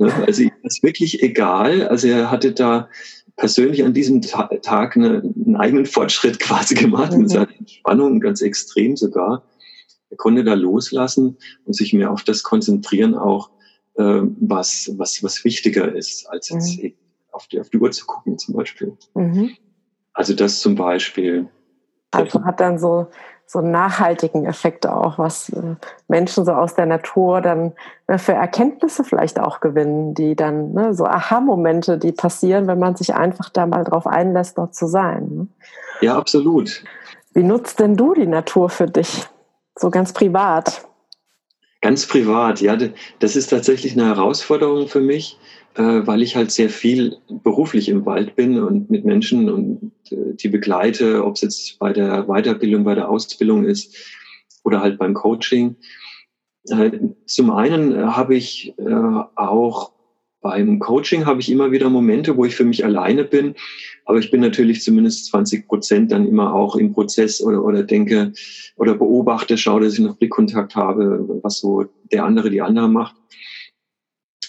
Ne? 0.00 0.12
Also 0.26 0.49
ist 0.62 0.82
wirklich 0.82 1.22
egal. 1.22 1.88
Also 1.88 2.08
er 2.08 2.30
hatte 2.30 2.52
da 2.52 2.88
persönlich 3.36 3.84
an 3.84 3.94
diesem 3.94 4.20
Tag 4.20 4.96
eine, 4.96 5.22
einen 5.22 5.56
eigenen 5.56 5.86
Fortschritt 5.86 6.38
quasi 6.40 6.74
gemacht 6.74 7.12
mhm. 7.12 7.22
in 7.22 7.28
seiner 7.28 7.58
Entspannung, 7.58 8.20
ganz 8.20 8.42
extrem 8.42 8.96
sogar. 8.96 9.44
Er 10.10 10.16
konnte 10.16 10.44
da 10.44 10.54
loslassen 10.54 11.36
und 11.64 11.74
sich 11.74 11.92
mehr 11.92 12.10
auf 12.10 12.24
das 12.24 12.42
konzentrieren, 12.42 13.14
auch 13.14 13.50
äh, 13.94 14.22
was, 14.40 14.90
was, 14.96 15.22
was 15.22 15.44
wichtiger 15.44 15.94
ist, 15.94 16.26
als 16.28 16.48
jetzt 16.50 16.82
mhm. 16.82 16.92
auf, 17.32 17.46
die, 17.46 17.60
auf 17.60 17.70
die 17.70 17.78
Uhr 17.78 17.90
zu 17.90 18.06
gucken 18.06 18.38
zum 18.38 18.54
Beispiel. 18.56 18.96
Mhm. 19.14 19.56
Also 20.12 20.34
das 20.34 20.60
zum 20.60 20.74
Beispiel. 20.74 21.48
Also 22.10 22.44
hat 22.44 22.60
dann 22.60 22.78
so 22.78 23.06
so 23.50 23.60
nachhaltigen 23.60 24.46
Effekt 24.46 24.86
auch, 24.86 25.18
was 25.18 25.48
äh, 25.48 25.74
Menschen 26.06 26.44
so 26.44 26.52
aus 26.52 26.76
der 26.76 26.86
Natur 26.86 27.40
dann 27.40 27.72
ne, 28.06 28.16
für 28.16 28.32
Erkenntnisse 28.32 29.02
vielleicht 29.02 29.40
auch 29.40 29.58
gewinnen, 29.58 30.14
die 30.14 30.36
dann 30.36 30.72
ne, 30.72 30.94
so 30.94 31.04
Aha-Momente, 31.04 31.98
die 31.98 32.12
passieren, 32.12 32.68
wenn 32.68 32.78
man 32.78 32.94
sich 32.94 33.12
einfach 33.12 33.48
da 33.48 33.66
mal 33.66 33.82
drauf 33.82 34.06
einlässt, 34.06 34.56
dort 34.56 34.76
zu 34.76 34.86
sein. 34.86 35.28
Ne? 35.32 35.46
Ja, 36.00 36.16
absolut. 36.16 36.84
Wie 37.34 37.42
nutzt 37.42 37.80
denn 37.80 37.96
du 37.96 38.14
die 38.14 38.28
Natur 38.28 38.70
für 38.70 38.86
dich? 38.86 39.26
So 39.76 39.90
ganz 39.90 40.12
privat? 40.12 40.86
Ganz 41.80 42.06
privat, 42.06 42.60
ja, 42.60 42.76
das 43.18 43.34
ist 43.34 43.48
tatsächlich 43.48 43.94
eine 43.94 44.06
Herausforderung 44.06 44.86
für 44.86 45.00
mich, 45.00 45.38
äh, 45.74 46.06
weil 46.06 46.22
ich 46.22 46.36
halt 46.36 46.50
sehr 46.50 46.70
viel 46.70 47.16
beruflich 47.42 47.88
im 47.88 48.04
Wald 48.06 48.36
bin 48.36 48.60
und 48.60 48.90
mit 48.90 49.04
Menschen 49.04 49.48
und 49.50 49.92
äh, 50.10 50.34
die 50.34 50.48
begleite, 50.48 51.24
ob 51.24 51.36
es 51.36 51.42
jetzt 51.42 51.78
bei 51.78 51.92
der 51.92 52.24
Weiterbildung, 52.24 52.84
bei 52.84 52.94
der 52.94 53.08
Ausbildung 53.08 53.64
ist 53.64 53.96
oder 54.64 54.80
halt 54.80 54.98
beim 54.98 55.14
Coaching. 55.14 55.76
Äh, 56.68 56.90
zum 57.26 57.50
einen 57.50 57.92
äh, 57.92 58.02
habe 58.02 58.34
ich 58.34 58.74
äh, 58.78 59.22
auch 59.36 59.92
beim 60.42 60.78
Coaching 60.78 61.26
habe 61.26 61.40
ich 61.40 61.50
immer 61.50 61.70
wieder 61.70 61.90
Momente, 61.90 62.36
wo 62.36 62.46
ich 62.46 62.56
für 62.56 62.64
mich 62.64 62.84
alleine 62.84 63.24
bin, 63.24 63.54
aber 64.06 64.18
ich 64.18 64.30
bin 64.30 64.40
natürlich 64.40 64.80
zumindest 64.82 65.26
20 65.26 65.68
Prozent 65.68 66.12
dann 66.12 66.26
immer 66.26 66.54
auch 66.54 66.76
im 66.76 66.94
Prozess 66.94 67.42
oder, 67.42 67.62
oder 67.62 67.82
denke 67.82 68.32
oder 68.76 68.94
beobachte, 68.94 69.58
schaue, 69.58 69.82
dass 69.82 69.94
ich 69.94 70.00
noch 70.00 70.16
Blickkontakt 70.16 70.74
habe, 70.76 71.26
was 71.42 71.58
so 71.58 71.84
der 72.10 72.24
andere, 72.24 72.48
die 72.48 72.62
andere 72.62 72.88
macht. 72.88 73.16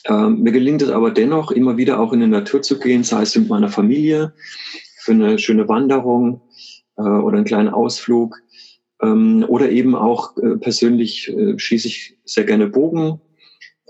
Ähm, 0.05 0.41
mir 0.41 0.51
gelingt 0.51 0.81
es 0.81 0.89
aber 0.89 1.11
dennoch, 1.11 1.51
immer 1.51 1.77
wieder 1.77 1.99
auch 1.99 2.13
in 2.13 2.21
die 2.21 2.27
Natur 2.27 2.61
zu 2.61 2.79
gehen, 2.79 3.03
sei 3.03 3.21
es 3.21 3.35
mit 3.35 3.49
meiner 3.49 3.69
Familie, 3.69 4.33
für 4.99 5.11
eine 5.11 5.37
schöne 5.39 5.67
Wanderung 5.67 6.41
äh, 6.97 7.01
oder 7.01 7.37
einen 7.37 7.45
kleinen 7.45 7.69
Ausflug. 7.69 8.37
Ähm, 9.01 9.45
oder 9.47 9.69
eben 9.69 9.95
auch 9.95 10.37
äh, 10.37 10.57
persönlich 10.57 11.29
äh, 11.29 11.57
schieße 11.57 11.87
ich 11.87 12.17
sehr 12.25 12.43
gerne 12.43 12.67
Bogen 12.67 13.19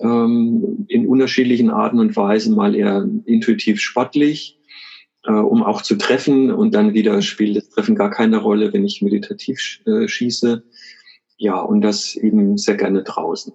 ähm, 0.02 0.86
in 0.88 1.08
unterschiedlichen 1.08 1.70
Arten 1.70 2.00
und 2.00 2.16
Weisen, 2.16 2.56
mal 2.56 2.76
eher 2.76 3.08
intuitiv 3.26 3.80
sportlich, 3.80 4.60
äh, 5.26 5.32
um 5.32 5.64
auch 5.64 5.82
zu 5.82 5.96
treffen 5.96 6.52
und 6.52 6.74
dann 6.74 6.94
wieder 6.94 7.22
spielt 7.22 7.58
das 7.58 7.70
Treffen 7.70 7.96
gar 7.96 8.10
keine 8.10 8.38
Rolle, 8.38 8.74
wenn 8.74 8.86
ich 8.86 9.02
meditativ 9.02 9.80
äh, 9.86 10.08
schieße. 10.08 10.64
Ja, 11.38 11.60
und 11.60 11.82
das 11.82 12.16
eben 12.16 12.58
sehr 12.58 12.76
gerne 12.76 13.04
draußen. 13.04 13.54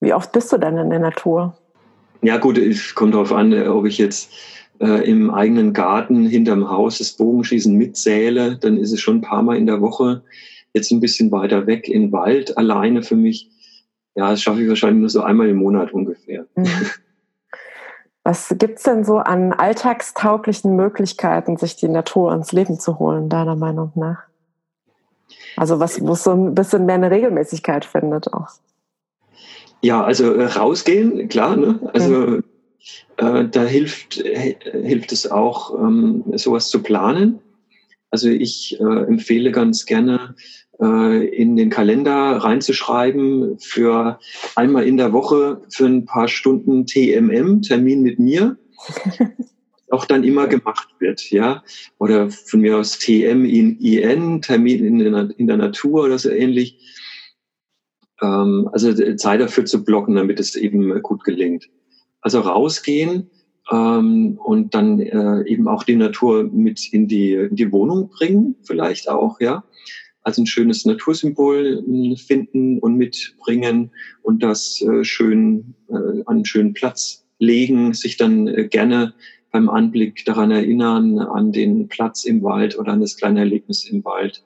Wie 0.00 0.12
oft 0.12 0.32
bist 0.32 0.52
du 0.52 0.58
denn 0.58 0.76
in 0.76 0.90
der 0.90 0.98
Natur? 0.98 1.56
Ja 2.22 2.38
gut, 2.38 2.56
es 2.56 2.94
kommt 2.94 3.14
darauf 3.14 3.32
an, 3.32 3.52
ob 3.68 3.84
ich 3.84 3.98
jetzt 3.98 4.32
äh, 4.80 5.08
im 5.08 5.30
eigenen 5.30 5.72
Garten 5.72 6.26
hinterm 6.26 6.70
Haus 6.70 6.98
das 6.98 7.12
Bogenschießen 7.12 7.74
mitzähle, 7.74 8.56
dann 8.56 8.76
ist 8.76 8.92
es 8.92 9.00
schon 9.00 9.16
ein 9.16 9.22
paar 9.22 9.42
Mal 9.42 9.56
in 9.56 9.66
der 9.66 9.80
Woche. 9.80 10.22
Jetzt 10.72 10.90
ein 10.90 11.00
bisschen 11.00 11.30
weiter 11.30 11.66
weg 11.66 11.88
in 11.88 12.12
Wald 12.12 12.56
alleine 12.56 13.02
für 13.02 13.16
mich. 13.16 13.50
Ja, 14.14 14.30
das 14.30 14.42
schaffe 14.42 14.62
ich 14.62 14.68
wahrscheinlich 14.68 15.00
nur 15.00 15.08
so 15.08 15.22
einmal 15.22 15.48
im 15.48 15.56
Monat 15.56 15.92
ungefähr. 15.92 16.46
Mhm. 16.54 16.66
Was 18.24 18.54
gibt's 18.56 18.84
denn 18.84 19.02
so 19.04 19.18
an 19.18 19.52
alltagstauglichen 19.52 20.76
Möglichkeiten, 20.76 21.56
sich 21.56 21.74
die 21.74 21.88
Natur 21.88 22.32
ins 22.32 22.52
Leben 22.52 22.78
zu 22.78 23.00
holen, 23.00 23.28
deiner 23.28 23.56
Meinung 23.56 23.90
nach? 23.96 24.22
Also 25.56 25.80
was, 25.80 26.00
wo 26.00 26.12
es 26.12 26.22
so 26.22 26.30
ein 26.30 26.54
bisschen 26.54 26.86
mehr 26.86 26.94
eine 26.94 27.10
Regelmäßigkeit 27.10 27.84
findet 27.84 28.32
auch. 28.32 28.48
Ja, 29.82 30.02
also 30.02 30.32
äh, 30.32 30.44
rausgehen, 30.44 31.28
klar. 31.28 31.56
Ne? 31.56 31.90
Also 31.92 32.12
mhm. 32.12 32.44
äh, 33.16 33.48
da 33.48 33.64
hilft, 33.64 34.20
äh, 34.20 34.56
hilft 34.82 35.12
es 35.12 35.30
auch, 35.30 35.78
ähm, 35.78 36.24
sowas 36.34 36.68
zu 36.68 36.82
planen. 36.82 37.40
Also 38.10 38.28
ich 38.28 38.78
äh, 38.80 38.84
empfehle 38.84 39.50
ganz 39.50 39.84
gerne, 39.86 40.36
äh, 40.80 41.26
in 41.26 41.56
den 41.56 41.70
Kalender 41.70 42.12
reinzuschreiben 42.12 43.58
für 43.58 44.18
einmal 44.54 44.84
in 44.84 44.96
der 44.96 45.12
Woche 45.12 45.62
für 45.70 45.86
ein 45.86 46.04
paar 46.04 46.28
Stunden 46.28 46.86
TMM, 46.86 47.62
Termin 47.62 48.02
mit 48.02 48.18
mir. 48.18 48.56
auch 49.92 50.06
dann 50.06 50.24
immer 50.24 50.46
gemacht 50.46 50.88
wird, 51.00 51.30
ja. 51.30 51.62
Oder 51.98 52.30
von 52.30 52.60
mir 52.60 52.78
aus 52.78 52.98
TM 52.98 53.44
in 53.44 53.78
IN, 53.78 54.40
Termin 54.40 54.84
in 54.84 54.98
der, 54.98 55.28
in 55.36 55.46
der 55.46 55.58
Natur 55.58 56.04
oder 56.04 56.18
so 56.18 56.30
ähnlich 56.30 56.78
ähm, 58.22 58.68
also 58.72 58.92
Zeit 59.16 59.40
dafür 59.40 59.64
zu 59.64 59.84
blocken, 59.84 60.14
damit 60.14 60.40
es 60.40 60.56
eben 60.56 61.00
gut 61.02 61.24
gelingt. 61.24 61.68
Also 62.20 62.40
rausgehen 62.40 63.30
ähm, 63.70 64.38
und 64.42 64.74
dann 64.74 65.00
äh, 65.00 65.42
eben 65.46 65.68
auch 65.68 65.82
die 65.84 65.96
Natur 65.96 66.44
mit 66.44 66.92
in 66.92 67.08
die, 67.08 67.32
in 67.32 67.56
die 67.56 67.72
Wohnung 67.72 68.10
bringen, 68.10 68.56
vielleicht 68.62 69.08
auch, 69.08 69.40
ja. 69.40 69.64
Also 70.24 70.42
ein 70.42 70.46
schönes 70.46 70.84
Natursymbol 70.84 71.84
äh, 71.84 72.16
finden 72.16 72.78
und 72.78 72.96
mitbringen 72.96 73.90
und 74.22 74.42
das 74.42 74.80
äh, 74.80 75.04
schön 75.04 75.74
äh, 75.88 75.94
an 75.94 76.24
einen 76.26 76.44
schönen 76.44 76.74
Platz 76.74 77.24
legen, 77.38 77.92
sich 77.92 78.16
dann 78.16 78.46
äh, 78.46 78.68
gerne 78.68 79.14
beim 79.50 79.68
Anblick 79.68 80.24
daran 80.24 80.50
erinnern, 80.50 81.18
an 81.18 81.52
den 81.52 81.88
Platz 81.88 82.24
im 82.24 82.42
Wald 82.42 82.78
oder 82.78 82.92
an 82.92 83.00
das 83.00 83.16
kleine 83.16 83.40
Erlebnis 83.40 83.84
im 83.84 84.04
Wald. 84.04 84.44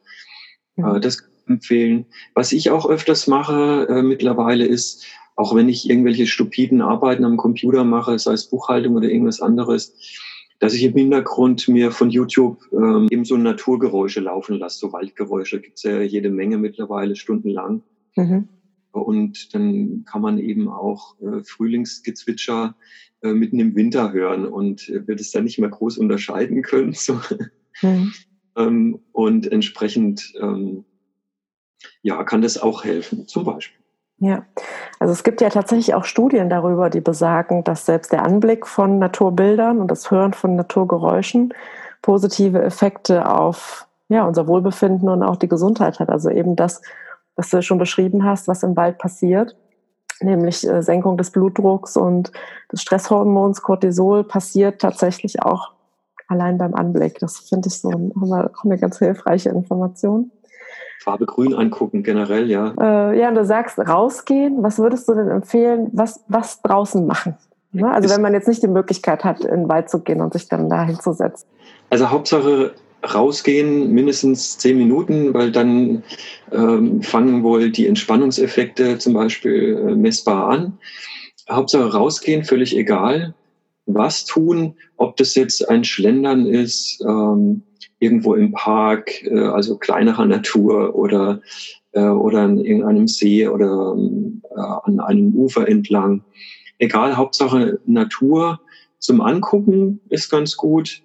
Mhm. 0.76 0.96
Äh, 0.96 1.00
das 1.00 1.28
empfehlen. 1.46 2.06
Was 2.35 2.52
ich 2.52 2.70
auch 2.70 2.88
öfters 2.88 3.26
mache 3.26 3.87
äh, 3.88 4.02
mittlerweile 4.02 4.66
ist, 4.66 5.06
auch 5.37 5.54
wenn 5.54 5.68
ich 5.68 5.88
irgendwelche 5.88 6.26
stupiden 6.26 6.80
Arbeiten 6.80 7.24
am 7.24 7.37
Computer 7.37 7.85
mache, 7.85 8.18
sei 8.18 8.32
es 8.32 8.48
Buchhaltung 8.48 8.96
oder 8.96 9.09
irgendwas 9.09 9.40
anderes, 9.40 9.94
dass 10.59 10.72
ich 10.72 10.85
im 10.85 10.94
Hintergrund 10.94 11.68
mir 11.68 11.90
von 11.90 12.11
YouTube 12.11 12.61
ähm, 12.72 13.09
eben 13.11 13.24
so 13.24 13.37
Naturgeräusche 13.37 14.20
laufen 14.20 14.56
lasse. 14.56 14.78
So 14.78 14.92
Waldgeräusche 14.92 15.61
gibt's 15.61 15.82
ja 15.82 16.00
jede 16.00 16.30
Menge 16.30 16.56
mittlerweile, 16.56 17.14
stundenlang. 17.16 17.82
Mhm. 18.16 18.48
Und 18.92 19.54
dann 19.54 20.04
kann 20.06 20.22
man 20.22 20.38
eben 20.38 20.70
auch 20.70 21.20
äh, 21.20 21.44
Frühlingsgezwitscher 21.44 22.74
äh, 23.22 23.32
mitten 23.35 23.61
im 23.61 23.74
Winter 23.74 24.12
hören 24.12 24.46
und 24.46 24.88
äh, 24.88 25.06
wird 25.06 25.20
es 25.20 25.32
dann 25.32 25.44
nicht 25.44 25.59
mehr 25.59 25.68
groß 25.68 25.98
unterscheiden 25.98 26.62
können. 26.62 26.94
So. 26.98 27.20
Mhm. 27.82 28.14
ähm, 28.56 29.00
und 29.12 29.52
entsprechend 29.52 30.32
ähm, 30.40 30.87
ja, 32.02 32.22
kann 32.24 32.42
das 32.42 32.60
auch 32.60 32.84
helfen, 32.84 33.26
zum 33.26 33.44
Beispiel. 33.44 33.76
Ja, 34.18 34.46
also 34.98 35.12
es 35.12 35.24
gibt 35.24 35.42
ja 35.42 35.50
tatsächlich 35.50 35.94
auch 35.94 36.04
Studien 36.04 36.48
darüber, 36.48 36.88
die 36.88 37.02
besagen, 37.02 37.64
dass 37.64 37.84
selbst 37.84 38.12
der 38.12 38.24
Anblick 38.24 38.66
von 38.66 38.98
Naturbildern 38.98 39.78
und 39.78 39.90
das 39.90 40.10
Hören 40.10 40.32
von 40.32 40.56
Naturgeräuschen 40.56 41.52
positive 42.00 42.62
Effekte 42.62 43.28
auf 43.28 43.86
ja, 44.08 44.24
unser 44.24 44.46
Wohlbefinden 44.46 45.08
und 45.08 45.22
auch 45.22 45.36
die 45.36 45.48
Gesundheit 45.48 45.98
hat. 45.98 46.08
Also 46.08 46.30
eben 46.30 46.56
das, 46.56 46.80
was 47.34 47.50
du 47.50 47.60
schon 47.62 47.78
beschrieben 47.78 48.24
hast, 48.24 48.48
was 48.48 48.62
im 48.62 48.76
Wald 48.76 48.98
passiert, 48.98 49.56
nämlich 50.20 50.66
äh, 50.66 50.82
Senkung 50.82 51.18
des 51.18 51.30
Blutdrucks 51.30 51.96
und 51.96 52.32
des 52.72 52.82
Stresshormons 52.82 53.62
Cortisol 53.62 54.24
passiert 54.24 54.80
tatsächlich 54.80 55.42
auch 55.42 55.72
allein 56.28 56.56
beim 56.56 56.74
Anblick. 56.74 57.18
Das 57.18 57.38
finde 57.38 57.68
ich 57.68 57.80
so 57.80 57.90
eine, 57.90 58.50
eine 58.62 58.78
ganz 58.78 58.98
hilfreiche 58.98 59.50
Information. 59.50 60.30
Farbe 61.02 61.26
Grün 61.26 61.54
angucken, 61.54 62.02
generell, 62.02 62.50
ja. 62.50 62.74
Äh, 62.80 63.18
ja, 63.18 63.28
und 63.28 63.35
du 63.35 63.44
sagst 63.44 63.78
rausgehen. 63.78 64.62
Was 64.62 64.78
würdest 64.78 65.09
du 65.09 65.14
denn 65.14 65.28
empfehlen, 65.28 65.90
was, 65.92 66.24
was 66.28 66.62
draußen 66.62 67.06
machen? 67.06 67.37
Ne? 67.72 67.90
Also 67.90 68.09
wenn 68.09 68.22
man 68.22 68.32
jetzt 68.32 68.48
nicht 68.48 68.62
die 68.62 68.68
Möglichkeit 68.68 69.24
hat, 69.24 69.44
in 69.44 69.50
den 69.50 69.68
Wald 69.68 69.90
zu 69.90 70.00
gehen 70.00 70.20
und 70.20 70.32
sich 70.32 70.48
dann 70.48 70.70
da 70.70 70.85
hinzusetzen. 70.85 71.46
Also 71.90 72.11
Hauptsache 72.11 72.72
rausgehen, 73.14 73.92
mindestens 73.92 74.59
zehn 74.59 74.78
Minuten, 74.78 75.35
weil 75.35 75.52
dann 75.52 76.02
ähm, 76.52 77.02
fangen 77.02 77.42
wohl 77.42 77.70
die 77.70 77.87
Entspannungseffekte 77.87 78.98
zum 78.98 79.12
Beispiel 79.12 79.87
äh, 79.88 79.94
messbar 79.94 80.48
an. 80.48 80.78
Hauptsache 81.48 81.92
rausgehen, 81.92 82.44
völlig 82.44 82.76
egal. 82.76 83.35
Was 83.87 84.24
tun, 84.24 84.74
ob 84.96 85.16
das 85.16 85.35
jetzt 85.37 85.68
ein 85.68 85.85
Schlendern 85.85 86.46
ist, 86.46 87.00
ähm, 87.06 87.62
irgendwo 87.98 88.35
im 88.35 88.52
Park, 88.52 89.22
äh, 89.24 89.38
also 89.38 89.78
kleinerer 89.78 90.26
Natur 90.26 90.94
oder, 90.94 91.40
äh, 91.92 92.00
oder 92.00 92.42
an 92.42 92.59
irgendeinem 92.59 93.09
See 93.09 93.48
oder 93.48 93.96
äh, 93.96 94.61
an 94.85 95.00
einem 95.00 95.35
Ufer 95.35 95.68
entlang. 95.68 96.24
Egal, 96.78 97.16
Hauptsache 97.16 97.80
Natur 97.87 98.61
zum 98.98 99.20
Angucken 99.20 100.00
ist 100.11 100.30
ganz 100.30 100.56
gut. 100.56 101.02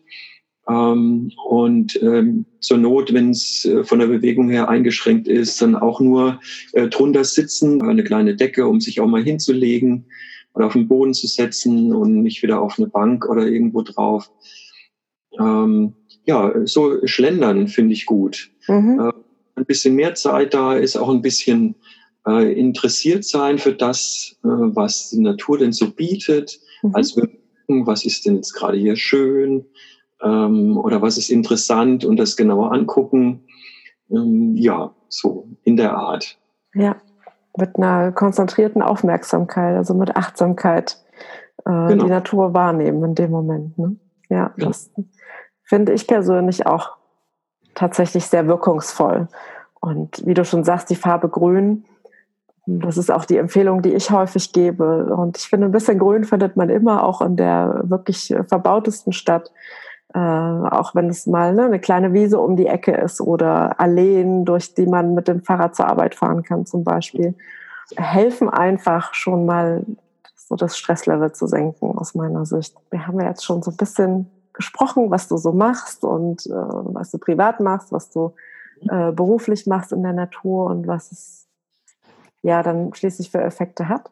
Ähm, 0.68 1.32
und 1.48 2.02
ähm, 2.02 2.46
zur 2.60 2.78
Not, 2.78 3.14
wenn 3.14 3.32
es 3.32 3.66
äh, 3.66 3.84
von 3.84 4.00
der 4.00 4.08
Bewegung 4.08 4.50
her 4.50 4.70
eingeschränkt 4.70 5.28
ist, 5.28 5.62
dann 5.62 5.76
auch 5.76 6.00
nur 6.00 6.40
äh, 6.74 6.88
drunter 6.88 7.24
sitzen, 7.24 7.82
eine 7.82 8.04
kleine 8.04 8.36
Decke, 8.36 8.68
um 8.68 8.80
sich 8.80 9.02
auch 9.02 9.08
mal 9.08 9.24
hinzulegen 9.24 10.06
oder 10.54 10.68
auf 10.68 10.74
den 10.74 10.88
Boden 10.88 11.14
zu 11.14 11.28
setzen 11.28 11.94
und 11.94 12.22
nicht 12.22 12.44
wieder 12.44 12.62
auf 12.62 12.78
eine 12.78 12.88
Bank 12.88 13.28
oder 13.28 13.48
irgendwo 13.48 13.82
drauf. 13.82 14.30
Ähm, 15.40 15.94
ja, 16.26 16.54
so 16.66 17.06
schlendern 17.06 17.68
finde 17.68 17.94
ich 17.94 18.06
gut. 18.06 18.50
Mhm. 18.68 19.00
Äh, 19.00 19.12
ein 19.56 19.66
bisschen 19.66 19.96
mehr 19.96 20.16
Zeit 20.16 20.54
da 20.54 20.76
ist, 20.76 20.96
auch 20.98 21.10
ein 21.10 21.22
bisschen 21.22 21.76
äh, 22.28 22.54
interessiert 22.54 23.26
sein 23.26 23.58
für 23.58 23.74
das, 23.74 24.36
äh, 24.44 24.48
was 24.48 25.10
die 25.10 25.20
Natur 25.20 25.58
denn 25.58 25.74
so 25.74 25.92
bietet. 25.92 26.60
Mhm. 26.84 26.96
Also 26.96 27.22
was 27.68 28.06
ist 28.06 28.26
denn 28.26 28.36
jetzt 28.36 28.54
gerade 28.54 28.78
hier 28.78 28.96
schön 28.96 29.66
ähm, 30.22 30.78
oder 30.78 31.02
was 31.02 31.18
ist 31.18 31.30
interessant 31.30 32.06
und 32.06 32.18
das 32.18 32.36
genauer 32.36 32.72
angucken. 32.74 33.44
Ähm, 34.10 34.56
ja, 34.56 34.94
so 35.08 35.48
in 35.64 35.78
der 35.78 35.96
Art. 35.96 36.38
Ja, 36.74 36.96
mit 37.58 37.78
einer 37.78 38.12
konzentrierten 38.12 38.82
Aufmerksamkeit, 38.82 39.76
also 39.76 39.94
mit 39.94 40.16
Achtsamkeit 40.16 40.98
äh, 41.66 41.88
genau. 41.88 42.04
die 42.04 42.10
Natur 42.10 42.54
wahrnehmen 42.54 43.04
in 43.04 43.16
dem 43.16 43.32
Moment. 43.32 43.78
Ne? 43.78 43.96
Ja, 44.30 44.54
ja, 44.58 44.66
das 44.68 44.92
finde 45.72 45.94
ich 45.94 46.06
persönlich 46.06 46.66
auch 46.68 46.98
tatsächlich 47.76 48.26
sehr 48.26 48.46
wirkungsvoll. 48.46 49.30
Und 49.80 50.22
wie 50.26 50.34
du 50.34 50.44
schon 50.44 50.66
sagst, 50.66 50.90
die 50.90 50.98
Farbe 50.98 51.30
Grün 51.30 51.86
Das 52.66 52.98
ist 52.98 53.10
auch 53.10 53.24
die 53.24 53.38
Empfehlung, 53.38 53.82
die 53.82 53.94
ich 53.94 54.12
häufig 54.12 54.52
gebe. 54.52 55.16
Und 55.16 55.38
ich 55.38 55.48
finde, 55.48 55.68
ein 55.68 55.72
bisschen 55.72 55.98
Grün 55.98 56.26
findet 56.26 56.58
man 56.58 56.70
immer 56.70 57.06
auch 57.06 57.22
in 57.22 57.38
der 57.38 57.84
wirklich 57.84 58.36
verbautesten 58.50 59.14
Stadt. 59.14 59.50
Äh, 60.14 60.20
auch 60.20 60.94
wenn 60.94 61.10
es 61.10 61.26
mal 61.26 61.54
ne, 61.54 61.64
eine 61.64 61.80
kleine 61.80 62.12
Wiese 62.12 62.38
um 62.38 62.58
die 62.58 62.68
Ecke 62.68 62.92
ist 62.92 63.22
oder 63.22 63.80
Alleen, 63.80 64.44
durch 64.44 64.76
die 64.76 64.88
man 64.88 65.16
mit 65.16 65.30
dem 65.30 65.42
Fahrrad 65.42 65.74
zur 65.74 65.88
Arbeit 65.88 66.16
fahren 66.16 66.44
kann 66.44 66.66
zum 66.66 66.84
Beispiel, 66.84 67.34
helfen 67.96 68.50
einfach 68.50 69.14
schon 69.14 69.46
mal 69.46 69.86
so 70.36 70.58
das 70.58 70.78
Stresslevel 70.78 71.32
zu 71.32 71.48
senken 71.48 71.98
aus 71.98 72.14
meiner 72.14 72.46
Sicht. 72.46 72.76
Wir 72.90 73.08
haben 73.08 73.22
ja 73.22 73.30
jetzt 73.30 73.46
schon 73.46 73.64
so 73.64 73.72
ein 73.72 73.78
bisschen 73.78 74.30
gesprochen, 74.54 75.12
was 75.12 75.28
du 75.28 75.38
so 75.38 75.52
machst 75.52 76.04
und 76.04 76.46
äh, 76.46 76.52
was 76.52 77.12
du 77.12 77.18
privat 77.18 77.60
machst, 77.60 77.92
was 77.92 78.10
du 78.10 78.34
äh, 78.90 79.12
beruflich 79.12 79.68
machst 79.68 79.92
in 79.92 80.04
der 80.04 80.14
Natur 80.14 80.68
und 80.68 80.88
was 80.88 81.12
es 81.12 81.48
ja 82.42 82.64
dann 82.64 82.94
schließlich 82.94 83.32
für 83.32 83.42
Effekte 83.42 83.88
hat. 83.88 84.10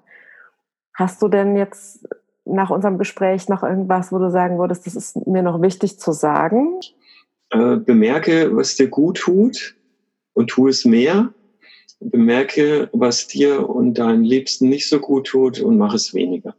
Hast 0.94 1.22
du 1.22 1.28
denn 1.28 1.56
jetzt 1.56 2.08
nach 2.46 2.70
unserem 2.70 2.98
Gespräch 2.98 3.48
noch 3.50 3.64
irgendwas, 3.64 4.12
wo 4.12 4.20
du 4.20 4.30
sagen 4.30 4.58
würdest, 4.60 4.86
das 4.86 4.96
ist 4.96 5.28
mir 5.28 5.44
noch 5.44 5.62
wichtig 5.62 6.00
zu 6.00 6.12
sagen? 6.12 6.80
Äh, 7.52 7.78
bemerke, 7.78 8.56
was 8.56 8.76
dir 8.76 8.88
gut 8.88 9.18
tut 9.18 9.76
und 10.34 10.50
tu 10.50 10.68
es 10.68 10.86
mehr. 10.86 11.34
Bemerke, 12.00 12.90
was 12.94 13.28
dir 13.28 13.70
und 13.70 13.96
deinen 13.96 14.24
Liebsten 14.24 14.70
nicht 14.70 14.88
so 14.88 15.00
gut 15.00 15.28
tut 15.28 15.60
und 15.60 15.78
mach 15.78 15.94
es 15.94 16.14
weniger. 16.14 16.56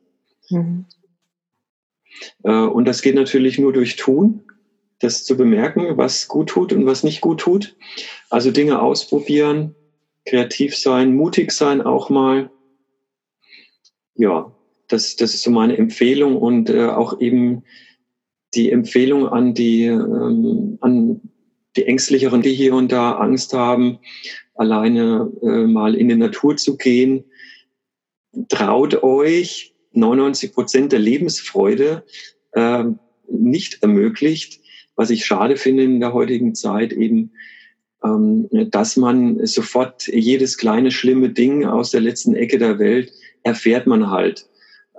Mhm. 0.50 0.84
Äh, 2.44 2.52
und 2.52 2.86
das 2.86 3.02
geht 3.02 3.14
natürlich 3.14 3.58
nur 3.58 3.72
durch 3.72 3.96
Tun, 3.96 4.42
das 5.00 5.24
zu 5.24 5.36
bemerken, 5.36 5.96
was 5.96 6.28
gut 6.28 6.50
tut 6.50 6.72
und 6.72 6.86
was 6.86 7.02
nicht 7.02 7.20
gut 7.20 7.40
tut. 7.40 7.76
Also 8.28 8.50
Dinge 8.50 8.80
ausprobieren, 8.80 9.74
kreativ 10.26 10.76
sein, 10.76 11.14
mutig 11.14 11.52
sein 11.52 11.80
auch 11.80 12.10
mal. 12.10 12.50
Ja, 14.14 14.54
das, 14.88 15.16
das 15.16 15.34
ist 15.34 15.42
so 15.42 15.50
meine 15.50 15.76
Empfehlung 15.78 16.36
und 16.36 16.70
äh, 16.70 16.86
auch 16.86 17.20
eben 17.20 17.64
die 18.54 18.70
Empfehlung 18.70 19.28
an 19.28 19.54
die, 19.54 19.84
ähm, 19.84 20.78
an 20.80 21.20
die 21.76 21.86
Ängstlicheren, 21.86 22.42
die 22.42 22.52
hier 22.52 22.74
und 22.74 22.90
da 22.90 23.12
Angst 23.12 23.52
haben, 23.52 24.00
alleine 24.54 25.30
äh, 25.42 25.66
mal 25.66 25.94
in 25.94 26.08
die 26.08 26.16
Natur 26.16 26.56
zu 26.56 26.76
gehen. 26.76 27.24
Traut 28.48 29.02
euch, 29.02 29.69
99 29.92 30.52
Prozent 30.52 30.92
der 30.92 30.98
Lebensfreude 30.98 32.04
äh, 32.52 32.84
nicht 33.28 33.82
ermöglicht, 33.82 34.60
was 34.96 35.10
ich 35.10 35.24
schade 35.24 35.56
finde 35.56 35.84
in 35.84 36.00
der 36.00 36.12
heutigen 36.12 36.54
Zeit 36.54 36.92
eben, 36.92 37.32
ähm, 38.04 38.48
dass 38.70 38.96
man 38.96 39.44
sofort 39.46 40.06
jedes 40.08 40.56
kleine 40.56 40.90
schlimme 40.90 41.30
Ding 41.30 41.64
aus 41.64 41.90
der 41.90 42.00
letzten 42.00 42.34
Ecke 42.34 42.58
der 42.58 42.78
Welt 42.78 43.12
erfährt 43.42 43.86
man 43.86 44.10
halt. 44.10 44.46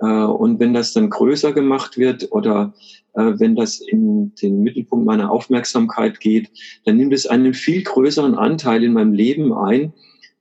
Äh, 0.00 0.06
und 0.06 0.60
wenn 0.60 0.74
das 0.74 0.92
dann 0.92 1.10
größer 1.10 1.52
gemacht 1.52 1.98
wird 1.98 2.32
oder 2.32 2.74
äh, 3.14 3.32
wenn 3.36 3.56
das 3.56 3.80
in 3.80 4.34
den 4.34 4.62
Mittelpunkt 4.62 5.06
meiner 5.06 5.30
Aufmerksamkeit 5.30 6.20
geht, 6.20 6.50
dann 6.84 6.96
nimmt 6.96 7.12
es 7.12 7.26
einen 7.26 7.54
viel 7.54 7.82
größeren 7.82 8.34
Anteil 8.34 8.84
in 8.84 8.92
meinem 8.92 9.12
Leben 9.12 9.52
ein, 9.52 9.92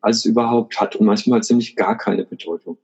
als 0.02 0.18
es 0.18 0.26
überhaupt 0.26 0.80
hat 0.80 0.96
und 0.96 1.06
manchmal 1.06 1.42
nämlich 1.50 1.76
gar 1.76 1.98
keine 1.98 2.26
Bedeutung. 2.26 2.78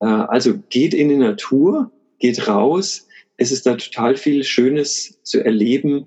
Äh, 0.00 0.06
also 0.06 0.54
geht 0.68 0.94
in 0.94 1.08
die 1.08 1.16
Natur, 1.16 1.90
geht 2.18 2.48
raus. 2.48 3.06
Es 3.36 3.52
ist 3.52 3.66
da 3.66 3.74
total 3.74 4.16
viel 4.16 4.44
Schönes 4.44 5.18
zu 5.22 5.44
erleben 5.44 6.06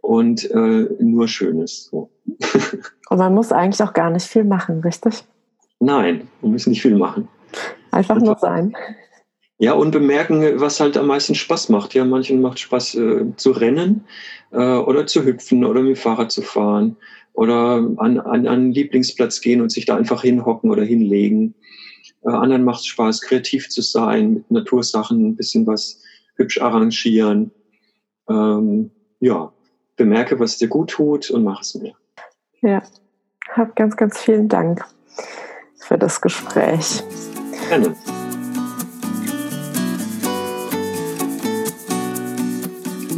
und 0.00 0.50
äh, 0.50 0.88
nur 1.00 1.28
Schönes. 1.28 1.88
So. 1.90 2.10
und 3.10 3.18
man 3.18 3.34
muss 3.34 3.52
eigentlich 3.52 3.82
auch 3.82 3.92
gar 3.92 4.10
nicht 4.10 4.26
viel 4.26 4.44
machen, 4.44 4.80
richtig? 4.80 5.24
Nein, 5.80 6.28
man 6.42 6.52
muss 6.52 6.66
nicht 6.66 6.82
viel 6.82 6.96
machen. 6.96 7.28
Einfach, 7.90 8.18
nur 8.18 8.36
sein. 8.38 8.74
Ja, 9.58 9.72
und 9.72 9.90
bemerken, 9.90 10.60
was 10.60 10.78
halt 10.78 10.96
am 10.96 11.06
meisten 11.06 11.34
Spaß 11.34 11.68
macht. 11.68 11.94
Ja, 11.94 12.04
manchen 12.04 12.40
macht 12.40 12.58
Spaß 12.58 12.94
äh, 12.96 13.24
zu 13.36 13.50
rennen 13.50 14.04
äh, 14.52 14.56
oder 14.56 15.06
zu 15.06 15.24
hüpfen 15.24 15.64
oder 15.64 15.80
mit 15.80 15.96
dem 15.96 16.00
Fahrrad 16.00 16.30
zu 16.30 16.42
fahren 16.42 16.96
oder 17.32 17.88
an, 17.96 18.18
an, 18.18 18.46
einen 18.46 18.72
Lieblingsplatz 18.72 19.40
gehen 19.40 19.60
und 19.60 19.70
sich 19.70 19.84
da 19.84 19.96
einfach 19.96 20.22
hinhocken 20.22 20.70
oder 20.70 20.84
hinlegen. 20.84 21.54
Äh, 22.24 22.30
anderen 22.30 22.64
macht 22.64 22.80
es 22.80 22.86
Spaß, 22.86 23.22
kreativ 23.22 23.68
zu 23.68 23.82
sein, 23.82 24.34
mit 24.34 24.50
Natursachen 24.50 25.28
ein 25.28 25.36
bisschen 25.36 25.66
was 25.66 26.02
hübsch 26.36 26.60
arrangieren. 26.60 27.50
Ähm, 28.28 28.90
ja, 29.20 29.52
bemerke, 29.96 30.38
was 30.38 30.58
dir 30.58 30.68
gut 30.68 30.90
tut 30.90 31.30
und 31.30 31.44
mach 31.44 31.62
es 31.62 31.74
mir. 31.74 31.92
Ja, 32.60 32.82
hab 33.52 33.76
ganz, 33.76 33.96
ganz 33.96 34.18
vielen 34.18 34.48
Dank 34.48 34.84
für 35.76 35.98
das 35.98 36.20
Gespräch. 36.20 37.02
Gerne. 37.68 37.94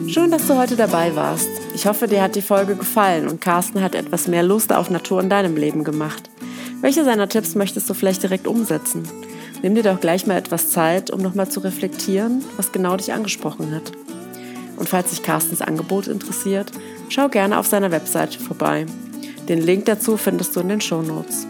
Schön, 0.09 0.31
dass 0.31 0.47
du 0.49 0.57
heute 0.57 0.77
dabei 0.77 1.15
warst. 1.15 1.49
Ich 1.75 1.87
hoffe, 1.87 2.09
dir 2.09 2.23
hat 2.23 2.35
die 2.35 2.43
Folge 2.43 2.75
gefallen 2.75 3.29
und 3.29 3.41
Carsten 3.41 3.81
hat 3.81 3.95
etwas 3.95 4.27
mehr 4.27 4.43
Lust 4.43 4.73
auf 4.73 4.91
Natur 4.91 5.21
in 5.21 5.31
deinem 5.31 5.57
Leben 5.57 5.85
gemacht. 5.85 6.29
Welche 6.81 7.05
seiner 7.05 7.29
Tipps 7.29 7.55
möchtest 7.55 7.89
du 7.91 7.95
vielleicht 7.95 8.23
direkt 8.23 8.47
umsetzen? 8.47 9.03
Nimm 9.63 9.75
dir 9.75 9.83
doch 9.83 10.01
gleich 10.01 10.27
mal 10.27 10.39
etwas 10.39 10.71
Zeit, 10.71 11.11
um 11.11 11.21
nochmal 11.21 11.51
zu 11.51 11.61
reflektieren, 11.61 12.43
was 12.57 12.73
genau 12.73 12.97
dich 12.97 13.13
angesprochen 13.13 13.75
hat. 13.75 13.93
Und 14.77 14.89
falls 14.89 15.11
dich 15.11 15.23
Carstens 15.23 15.61
Angebot 15.61 16.07
interessiert, 16.07 16.73
schau 17.11 17.29
gerne 17.29 17.59
auf 17.59 17.67
seiner 17.67 17.91
Webseite 17.91 18.39
vorbei. 18.39 18.87
Den 19.49 19.61
Link 19.61 19.85
dazu 19.85 20.17
findest 20.17 20.57
du 20.57 20.61
in 20.61 20.71
den 20.71 20.81
Show 20.81 21.03
Notes. 21.03 21.47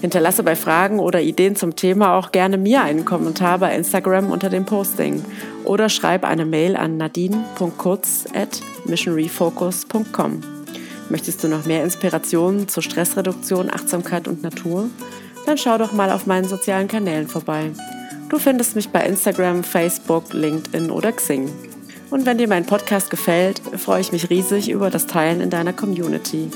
Hinterlasse 0.00 0.42
bei 0.42 0.56
Fragen 0.56 0.98
oder 0.98 1.20
Ideen 1.20 1.54
zum 1.54 1.76
Thema 1.76 2.16
auch 2.16 2.32
gerne 2.32 2.58
mir 2.58 2.82
einen 2.82 3.04
Kommentar 3.04 3.58
bei 3.58 3.76
Instagram 3.76 4.32
unter 4.32 4.50
dem 4.50 4.64
Posting 4.64 5.24
oder 5.62 5.88
schreib 5.88 6.24
eine 6.24 6.44
Mail 6.44 6.74
an 6.74 6.96
nadine.kurz 6.96 8.24
at 8.34 8.60
missionrefocus.com. 8.86 10.61
Möchtest 11.12 11.44
du 11.44 11.48
noch 11.48 11.66
mehr 11.66 11.84
Inspirationen 11.84 12.68
zur 12.68 12.82
Stressreduktion, 12.82 13.68
Achtsamkeit 13.70 14.28
und 14.28 14.42
Natur? 14.42 14.88
Dann 15.44 15.58
schau 15.58 15.76
doch 15.76 15.92
mal 15.92 16.10
auf 16.10 16.24
meinen 16.24 16.48
sozialen 16.48 16.88
Kanälen 16.88 17.28
vorbei. 17.28 17.70
Du 18.30 18.38
findest 18.38 18.76
mich 18.76 18.88
bei 18.88 19.04
Instagram, 19.04 19.62
Facebook, 19.62 20.32
LinkedIn 20.32 20.90
oder 20.90 21.12
Xing. 21.12 21.50
Und 22.08 22.24
wenn 22.24 22.38
dir 22.38 22.48
mein 22.48 22.64
Podcast 22.64 23.10
gefällt, 23.10 23.60
freue 23.76 24.00
ich 24.00 24.10
mich 24.10 24.30
riesig 24.30 24.70
über 24.70 24.88
das 24.88 25.06
Teilen 25.06 25.42
in 25.42 25.50
deiner 25.50 25.74
Community 25.74 26.50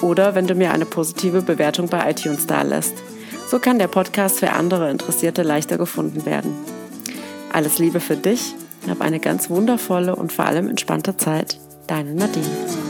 oder 0.00 0.34
wenn 0.34 0.46
du 0.46 0.54
mir 0.54 0.72
eine 0.72 0.86
positive 0.86 1.42
Bewertung 1.42 1.88
bei 1.88 2.10
iTunes 2.10 2.46
dalässt. 2.46 2.94
So 3.46 3.58
kann 3.58 3.78
der 3.78 3.88
Podcast 3.88 4.38
für 4.38 4.52
andere 4.52 4.90
Interessierte 4.90 5.42
leichter 5.42 5.76
gefunden 5.76 6.24
werden. 6.24 6.54
Alles 7.52 7.78
Liebe 7.78 8.00
für 8.00 8.16
dich, 8.16 8.54
hab 8.88 9.02
eine 9.02 9.20
ganz 9.20 9.50
wundervolle 9.50 10.16
und 10.16 10.32
vor 10.32 10.46
allem 10.46 10.70
entspannte 10.70 11.18
Zeit. 11.18 11.60
Deine 11.86 12.14
Nadine. 12.14 12.87